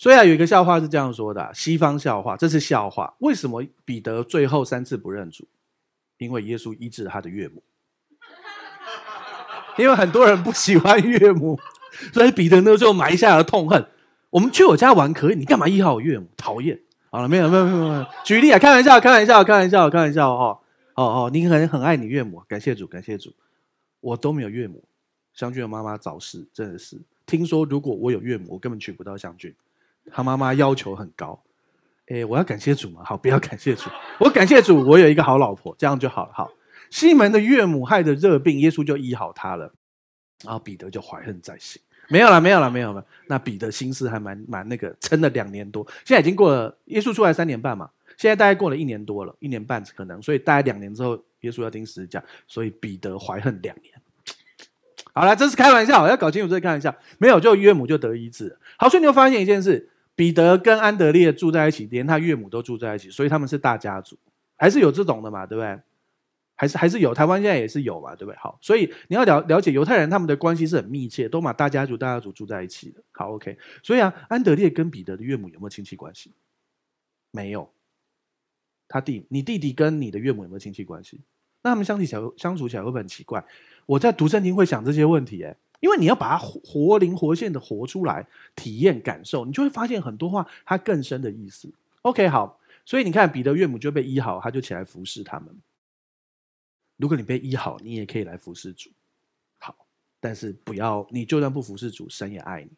[0.00, 3.14] 所以啊，有一个笑话是这样说的：西方笑话，这是笑话。
[3.18, 5.46] 为什么彼得最后三次不认主？
[6.16, 7.62] 因为耶稣医治了他的岳母。
[9.76, 11.60] 因为很多人不喜欢岳母，
[12.14, 13.86] 所以彼得呢就埋下了痛恨。
[14.30, 16.30] 我们去我家玩可以，你干嘛医好我岳母？
[16.34, 16.80] 讨厌。
[17.10, 18.06] 好了，没有没有没有没有。
[18.24, 20.58] 举例啊，开玩笑，开玩笑，开玩笑，开玩笑哦
[20.94, 23.34] 哦哦，你很很爱你岳母，感谢主，感谢主。
[24.00, 24.82] 我都没有岳母，
[25.34, 26.98] 湘君的妈妈早逝，真的是。
[27.26, 29.54] 听说如果我有岳母，我根本娶不到湘君，
[30.12, 31.42] 他妈妈要求很高。
[32.06, 33.02] 诶，我要感谢主嘛？
[33.04, 33.88] 好，不要感谢主，
[34.18, 36.32] 我感谢主，我有一个好老婆，这样就好了。
[36.34, 36.50] 好，
[36.90, 39.72] 西门的岳母害的热病，耶稣就医好他了，
[40.44, 41.80] 然后彼得就怀恨在心。
[42.08, 43.06] 没有了，没有了，没有了。
[43.28, 46.76] 那彼得心思还蛮蛮那个，撑了两年多，现在已经过了。
[46.86, 53.94] 耶稣出来三年半嘛，现在大概过了一年多了，一年半可能，所以大概两年之后，耶稣要钉十字架，所以彼得怀恨两年。
[55.12, 56.92] 好了，这是开玩笑，要搞清楚这是开玩笑。
[57.18, 58.58] 没有，就岳母就得医治。
[58.76, 59.88] 好，所以你会发现一件事：
[60.20, 64.18] 彼得跟安德烈住在一起，连他岳母都住在一起，所以他们是大家族，
[64.54, 65.80] 还是有这种的嘛，对不对？
[66.56, 68.36] 还是还是有，台湾现在也是有嘛，对不对？
[68.36, 73.02] 好，所以你要了了解犹太人他们的关系是很密切，都把大家族大家族住在一起的。
[73.12, 73.56] 好，OK。
[73.82, 76.34] 所以啊，安德烈跟彼得的岳母有没有亲戚关系？
[77.30, 77.72] 没有。
[78.88, 81.22] 他弟，你弟弟跟你的岳母有没有亲戚关系？
[81.62, 83.42] 那他们相处起来相处起来会不会很奇怪？
[83.86, 91.72] 我在读圣经会想这些问题，哎，因为你要把它活灵活现的活出来，体验感受，你就会发现很多话它更深的意思。
[92.02, 95.48] OK，好，所以你看彼得岳母就被医好，他就起来服侍他们。
[96.96, 98.90] 如果你被医好，你也可以来服侍主。
[99.58, 99.74] 好，
[100.20, 102.70] 但是不要，你就算不服侍主，神也爱你。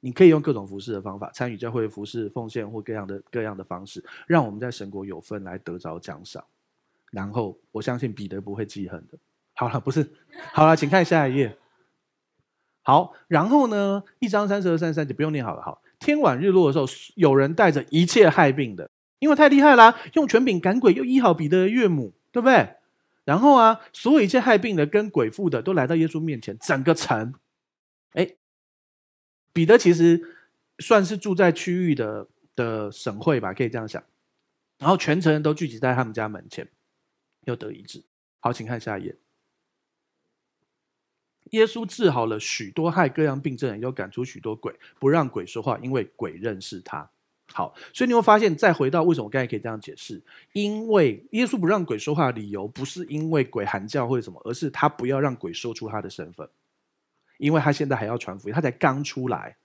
[0.00, 6.44] 你可以用各种服侍的方法，参与教会服侍、奉献或各样的各样的方式，让我们在神国有份来得着奖赏。
[7.10, 9.18] 然后，我相信彼得不会记恨的。
[9.52, 10.08] 好了，不是，
[10.52, 11.56] 好了，请看下一页。
[12.82, 15.62] 好，然后呢，一章三十二、三十三节不用念好了。
[15.62, 22.76] 好，天晚日落的时候，有人带着一切害病的，因为太厉害啦，用权柄赶鬼，又医好彼得的岳母，对不对？
[23.24, 27.34] 然后啊，所有一切害病的跟鬼附的都来到耶稣面前，整个城，
[28.12, 28.34] 哎，
[29.52, 30.36] 彼得其实
[30.78, 32.26] 算是住在区域的
[32.56, 34.02] 的省会吧，可以这样想。
[34.78, 36.66] 然后全城人都聚集在他们家门前，
[37.44, 38.02] 又得医治。
[38.40, 39.14] 好，请看下一页。
[41.50, 47.08] 耶稣治好了许多害各样病症，又赶出许多鬼，不让鬼说话，因为鬼认识他。
[47.52, 50.22] 好，所以你会发现，再回到为什么我刚才可以这样解释，
[50.52, 56.48] 因为耶稣不让鬼说话的理由，不是因为鬼喊叫或者什么，而是他不要让鬼说出他的身份，
[57.38, 59.56] 因为他现在还要传福音，他才刚出来，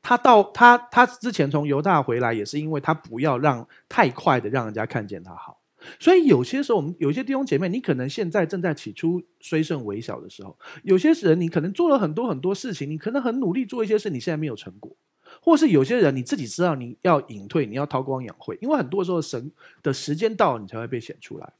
[0.00, 5.58] 他到他他之前从犹大回来，也是因为他不要让太快的让人家看见他好，
[6.00, 14.96] 所以有些时候我们有些弟兄姐妹，你可能现在正在起初虽甚微小的时候，有些人你可能做了很多很多事情，你可能很努力做一些事，你现在没有成果。
[15.42, 19.52] 或是有些人你自己知道你要隐退，你要韬光养晦，因为很多时候神
[19.82, 21.52] 的时间到了，你才会被显出来。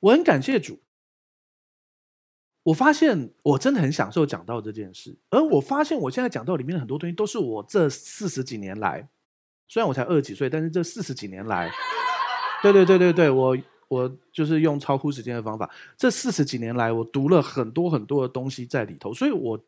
[0.00, 0.80] 我很感谢主，
[2.62, 9.06] 我发现我真的很享受讲到这件事，而我发现我现在讲到里面的很多东西都是我这四十几年来，
[9.68, 11.70] 虽然我才二十几岁，但是这四十几年来，
[12.62, 13.56] 对对对对对，我
[13.88, 19.58] 我就是用超乎时间的方法，这四十几年来我读了很多很多的东西在里头，所以我。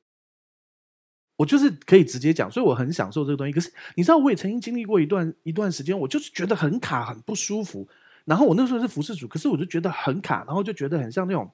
[1.35, 3.53] 我就是可以直接讲，所以我很享受这个东西。
[3.53, 7.89] 可是你知道，我也曾经经历过一段一段时间，我就是觉得很卡，很不舒服。
[8.27, 11.51] 然后我那时候是服侍主，可是我就觉得很卡，然后就觉得很像那种，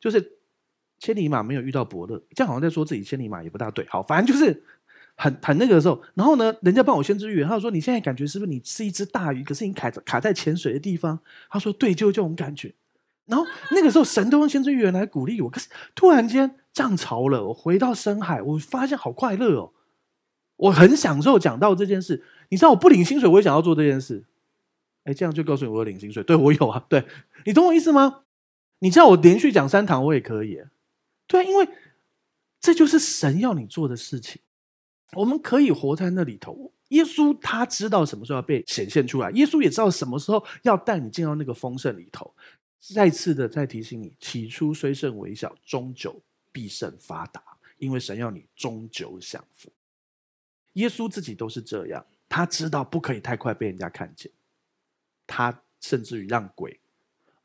[0.00, 0.38] 就是
[1.00, 3.84] 千里马没有遇到伯乐，这样好像在说自己千里马也不大对。
[3.88, 4.62] 好，反正就是
[5.20, 6.00] 很很那个的时候。
[6.14, 12.74] 然后呢，人家帮我先知预言，他说：“你现在感觉是不是你是一只大鱼，可是你卡在卡在浅水的地方？”他说：“对，就这种感觉。”
[13.26, 15.50] 然后那个时候，神都用先知预言来鼓励我。
[15.50, 16.56] 可是突然间。
[16.72, 19.72] 涨潮了，我回到深海，我发现好快乐哦！
[20.54, 22.22] 我很享受讲到这件事。
[22.48, 24.22] 你知道我不领薪水，我也想要做这件事。
[25.02, 27.04] 哎，这样就告诉你我有领薪水，对我有啊，对，
[27.44, 28.20] 你懂我意思吗？
[28.78, 30.62] 你知道我连续讲三堂我也可以，
[31.26, 31.68] 对啊，因为
[32.60, 34.40] 这就是神要你做的事情。
[35.12, 36.72] 我们可以活在那里头。
[36.88, 42.32] 耶稣他知道什么时候要被显现出来，耶稣也知道什么时候要带你进到那个丰盛里头。
[42.78, 46.20] 再次的再提醒你，起初虽甚微小，终究。
[46.52, 47.40] 必甚发达，
[47.78, 49.70] 因为神要你终究享福。
[50.72, 54.28] 耶稣自己都是这样，他知道不可以太快被人家看见，
[55.28, 56.80] 他甚至于让鬼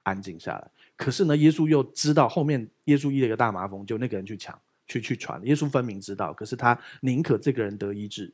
[0.02, 0.72] 安静下来。
[0.96, 5.42] 可是呢，耶稣又知道后面耶稣医了一个大麻风，就那个人去抢去去传。
[5.46, 8.34] 耶稣分明知道，可是他宁可这个人得医治，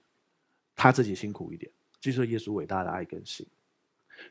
[0.76, 1.72] 他自己辛苦一点。
[2.00, 3.46] 这就是耶稣伟大的爱跟心。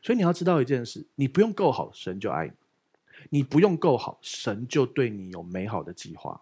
[0.01, 2.53] 所以你要知道一件事：你不用够好，神就爱你；
[3.29, 6.41] 你不用够好，神就对你有美好的计划。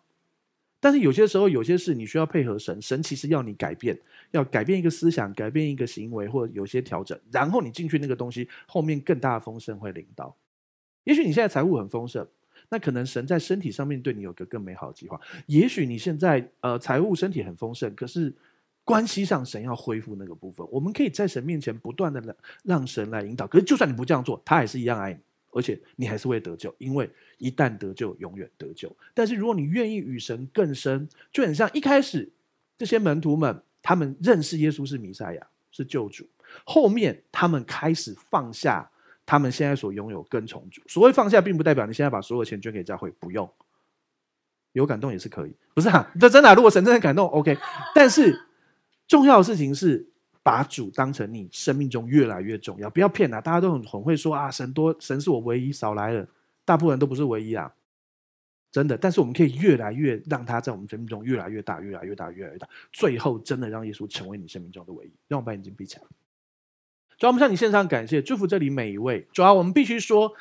[0.81, 3.99] 但是有些时候，有些事你需要配合神，神其实要你改变，
[4.31, 10.35] 要改变一个思想，改变一个行为，或者有些调整，然后你进去那个东西，后面更大的丰盛会领到。
[11.03, 12.25] 也许你现在财务很丰盛，
[12.69, 15.19] 那可能神在身体上面对你有个更美好的计划。
[15.47, 18.33] 也许你现在呃财务身体很丰盛，可是
[18.83, 20.65] 关系上神要恢复那个部分。
[20.71, 23.47] 我们可以在神面前不断的让让神来引导。
[23.47, 25.19] 可是就算你不这样做，他还是一样爱你。
[25.51, 27.09] 而且你还是会得救，因为
[27.39, 28.95] 一旦得救，永远得救。
[29.15, 32.31] 但是如果你愿意与神更深，就很像一开始
[32.77, 36.23] 这些门徒们，他们认识耶稣是弥赛亚，是救主。
[36.63, 38.87] 后面他们开始放下
[39.29, 40.81] 他们现在所拥有，跟从主。
[40.87, 43.47] 所谓放下，并不代表你现在把所有钱捐给教会，不用。
[44.71, 46.11] 有感动也是可以，不是啊？
[46.19, 47.55] 这真的，如果神真的感动，OK。
[47.93, 48.41] 但是
[49.07, 50.07] 重要的事情是。
[50.41, 53.41] 把主当成你生命中越来越重要，不要骗啊！
[53.41, 56.25] 大家都很很会说啊，神多，神是我唯一，少来了。
[56.65, 57.71] 大部分人都不是唯一啊，
[58.71, 58.97] 真的。
[58.97, 65.11] 但是我们可以越来越让他在我们生命中越来越大，越来越大，越来越大，最后真的让耶稣成为你生命中的唯一。
[65.27, 66.03] 让我把眼睛闭起来。
[67.19, 69.27] 主要我们向你献上感谢，祝福这里每一位。
[69.31, 70.33] 主要我们必须说，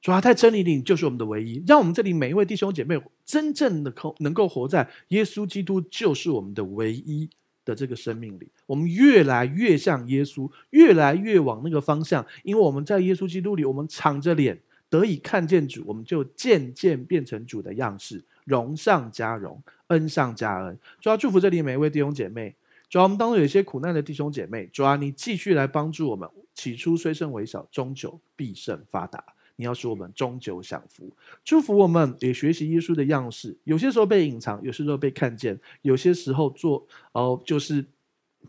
[0.00, 1.62] 主要在真理里就是我们的唯一。
[1.66, 7.28] 让我们这里每一位弟兄姐妹真正的能够活在耶稣基督就是我们的唯一。
[7.62, 12.24] 的这个生命里，我们越来越像耶稣，越来越往那个方向。
[12.42, 14.58] 因为我们在耶稣基督里，我们敞着脸
[14.88, 20.76] 得以看见主，我们就渐渐变成主的样式，荣上加荣，恩上加恩。
[21.02, 22.56] 主要祝福这里每一位弟兄姐妹。
[22.90, 26.28] 主要我们当中有一些苦难的弟兄姐妹，主要你继续来帮助我们。
[26.52, 29.24] 起初虽胜微小，终究必胜发达。
[29.54, 31.08] 你要使我们终究享福，
[31.44, 33.56] 祝福我们也学习耶稣的样式。
[33.64, 37.84] 有些时候被隐藏，有些时候被看见，有些时候做哦、就是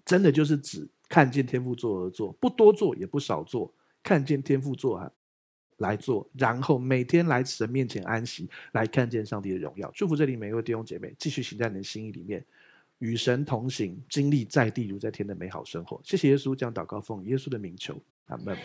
[0.03, 3.71] 真的就是只看见天父做而做，不多做也不少做，
[4.01, 5.11] 看见天父做啊
[5.77, 9.91] 来做，然后每天来神面前安息，来看见上帝的荣耀。
[9.93, 12.43] 祝福这里每一位弟兄姐妹，继续行在你的心意里面，
[13.01, 15.99] 与神同行，经历在地如在天的美好生活。
[16.03, 17.95] 谢谢耶稣，将祷告奉耶稣的名求。
[18.27, 18.55] 阿门。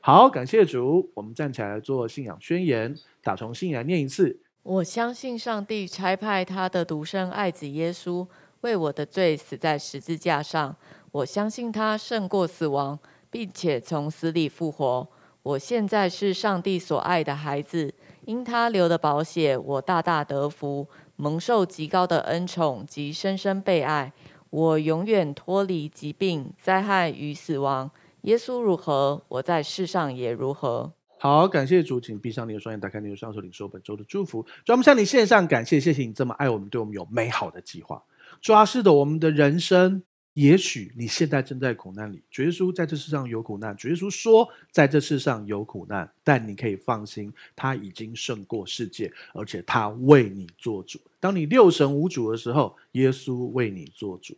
[0.00, 1.08] 好，感谢主。
[1.14, 2.92] 我们站起来做信仰宣言，
[3.22, 4.36] 打从心里来念一次。
[4.64, 8.26] 我相信上帝差派他的独生爱子耶稣
[8.62, 10.76] 为我的罪死在十字架上。
[11.12, 12.98] 我相信他胜过死亡，
[13.30, 15.08] 并且从死里复活。
[15.44, 24.12] 我现在是上帝所爱的孩子，因他流的宝血，我大大得福，蒙受极高的恩宠及深深被爱。
[24.50, 27.90] 我永远脱离疾病、灾害与死亡。
[28.22, 30.92] 耶稣如何，我在世上也如何。
[31.18, 34.42] 好，感谢主，请闭上你的双眼，打开你的双手，领受本周的祝福。
[34.64, 38.02] 主，我们向你献上感谢，谢谢你这么爱我们，对我们有美好的计划。
[38.40, 40.02] 主啊，是的，我们的人生，
[40.34, 42.22] 也许你现在正在苦难里。
[42.30, 51.00] 主耶稣在这世上有苦难，主耶稣说在这世上有苦难，但你可以放心，他已经胜过世界，而且他为你做主。
[51.18, 54.36] 当你六神无主的时候，耶稣为你做主。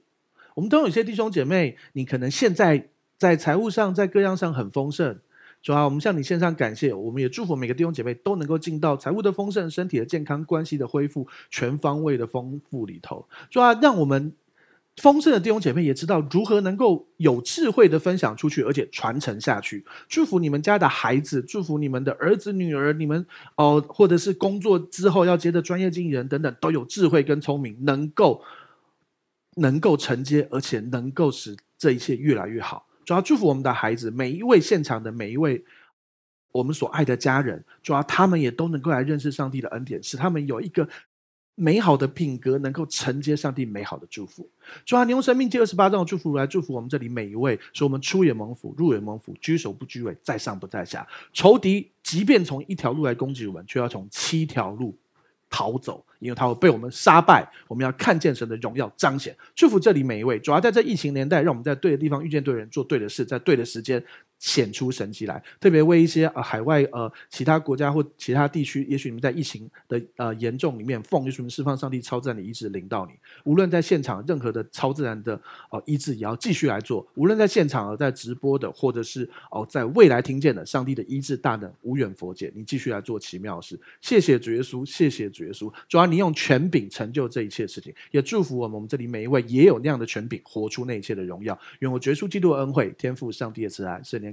[0.54, 2.88] 我们都有些弟兄姐妹，你可能现在。
[3.18, 5.18] 在财务上，在各样上很丰盛，
[5.62, 6.92] 主啊，我们向你献上感谢。
[6.92, 13.26] 我们也祝福每个弟兄姐妹都能够进到财务的丰盛、身体的健康、关系的恢复、全方位的丰富里头。
[13.48, 14.34] 主啊，让我们
[15.02, 19.84] 丰盛的弟兄姐妹也知道如何能够有智慧的分享出去，而且传承下去。
[20.08, 23.26] 祝福你们家的孩子，祝福你们的儿子女儿，你们
[23.56, 28.42] 哦，或者是工作之后要接的专业经理人等等，都有智慧跟聪明，能够
[29.56, 32.86] 能够承接，而且能够使这一切越来越好。
[33.04, 35.62] 主要祝福我们的孩子，每一位现场的每一位
[36.52, 40.88] 我们所爱的家人，主要他们也都能够来认识上帝的恩典，使他们有一个
[41.56, 44.48] 美好的品格，能够承接上帝美好的祝福。
[44.84, 51.04] 主要你用生命借二十八章的祝福来祝福我们这里每一位，说我们出也蒙福，入也蒙福，居首不居尾，在上不在下。
[51.32, 54.96] 仇敌即便从一条路来攻击我们，却要从七条路
[55.50, 56.04] 逃走。
[56.18, 59.36] 因为他会被我们杀败，我们要看见神的荣耀彰显。
[59.54, 64.02] 祝福这里每一位，主要在这疫情年代，让我们在对的地方遇见对人，做对的事，在对的时间。
[64.46, 73.12] 显出神迹来，特别为一些呃海外呃其他国家或其他地区，也许你们在疫情的呃严重里面，奉耶稣释放上帝超自然的医治临到你。
[73.42, 75.34] 无论在现场任何的超自然的
[75.70, 77.04] 呃医治，也要继续来做。
[77.16, 83.76] 无论在现场呃在直播的，或者是哦、在未来听见的，上帝的医治大能无远佛界，你继续来做奇妙的事。
[84.00, 85.72] 谢谢主耶稣，谢谢主耶稣。
[85.88, 91.58] 主要你用权柄成就这一切事情，也祝福我们我们这里每一位也有那样的权柄，活出那一切的荣耀。
[91.80, 94.32] 愿我耶稣基督的恩惠、天赋上帝的慈爱、圣灵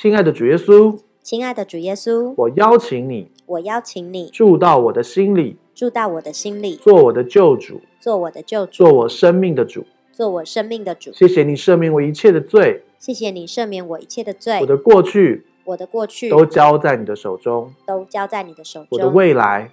[0.00, 11.10] 亲爱的主耶稣，亲爱的主耶稣，我邀请你，我邀请你住到我的心里，住到我的心里，做我的救主，做我的救主，做我生命的主，做我生命的主。
[11.12, 14.60] 谢谢你赦免我一切的罪，谢谢你赦免我一切的罪。
[14.60, 15.44] 我的过去。
[15.64, 18.88] 我的过去都交在你的手中，都交在你的手中。
[18.90, 19.72] 我的未来，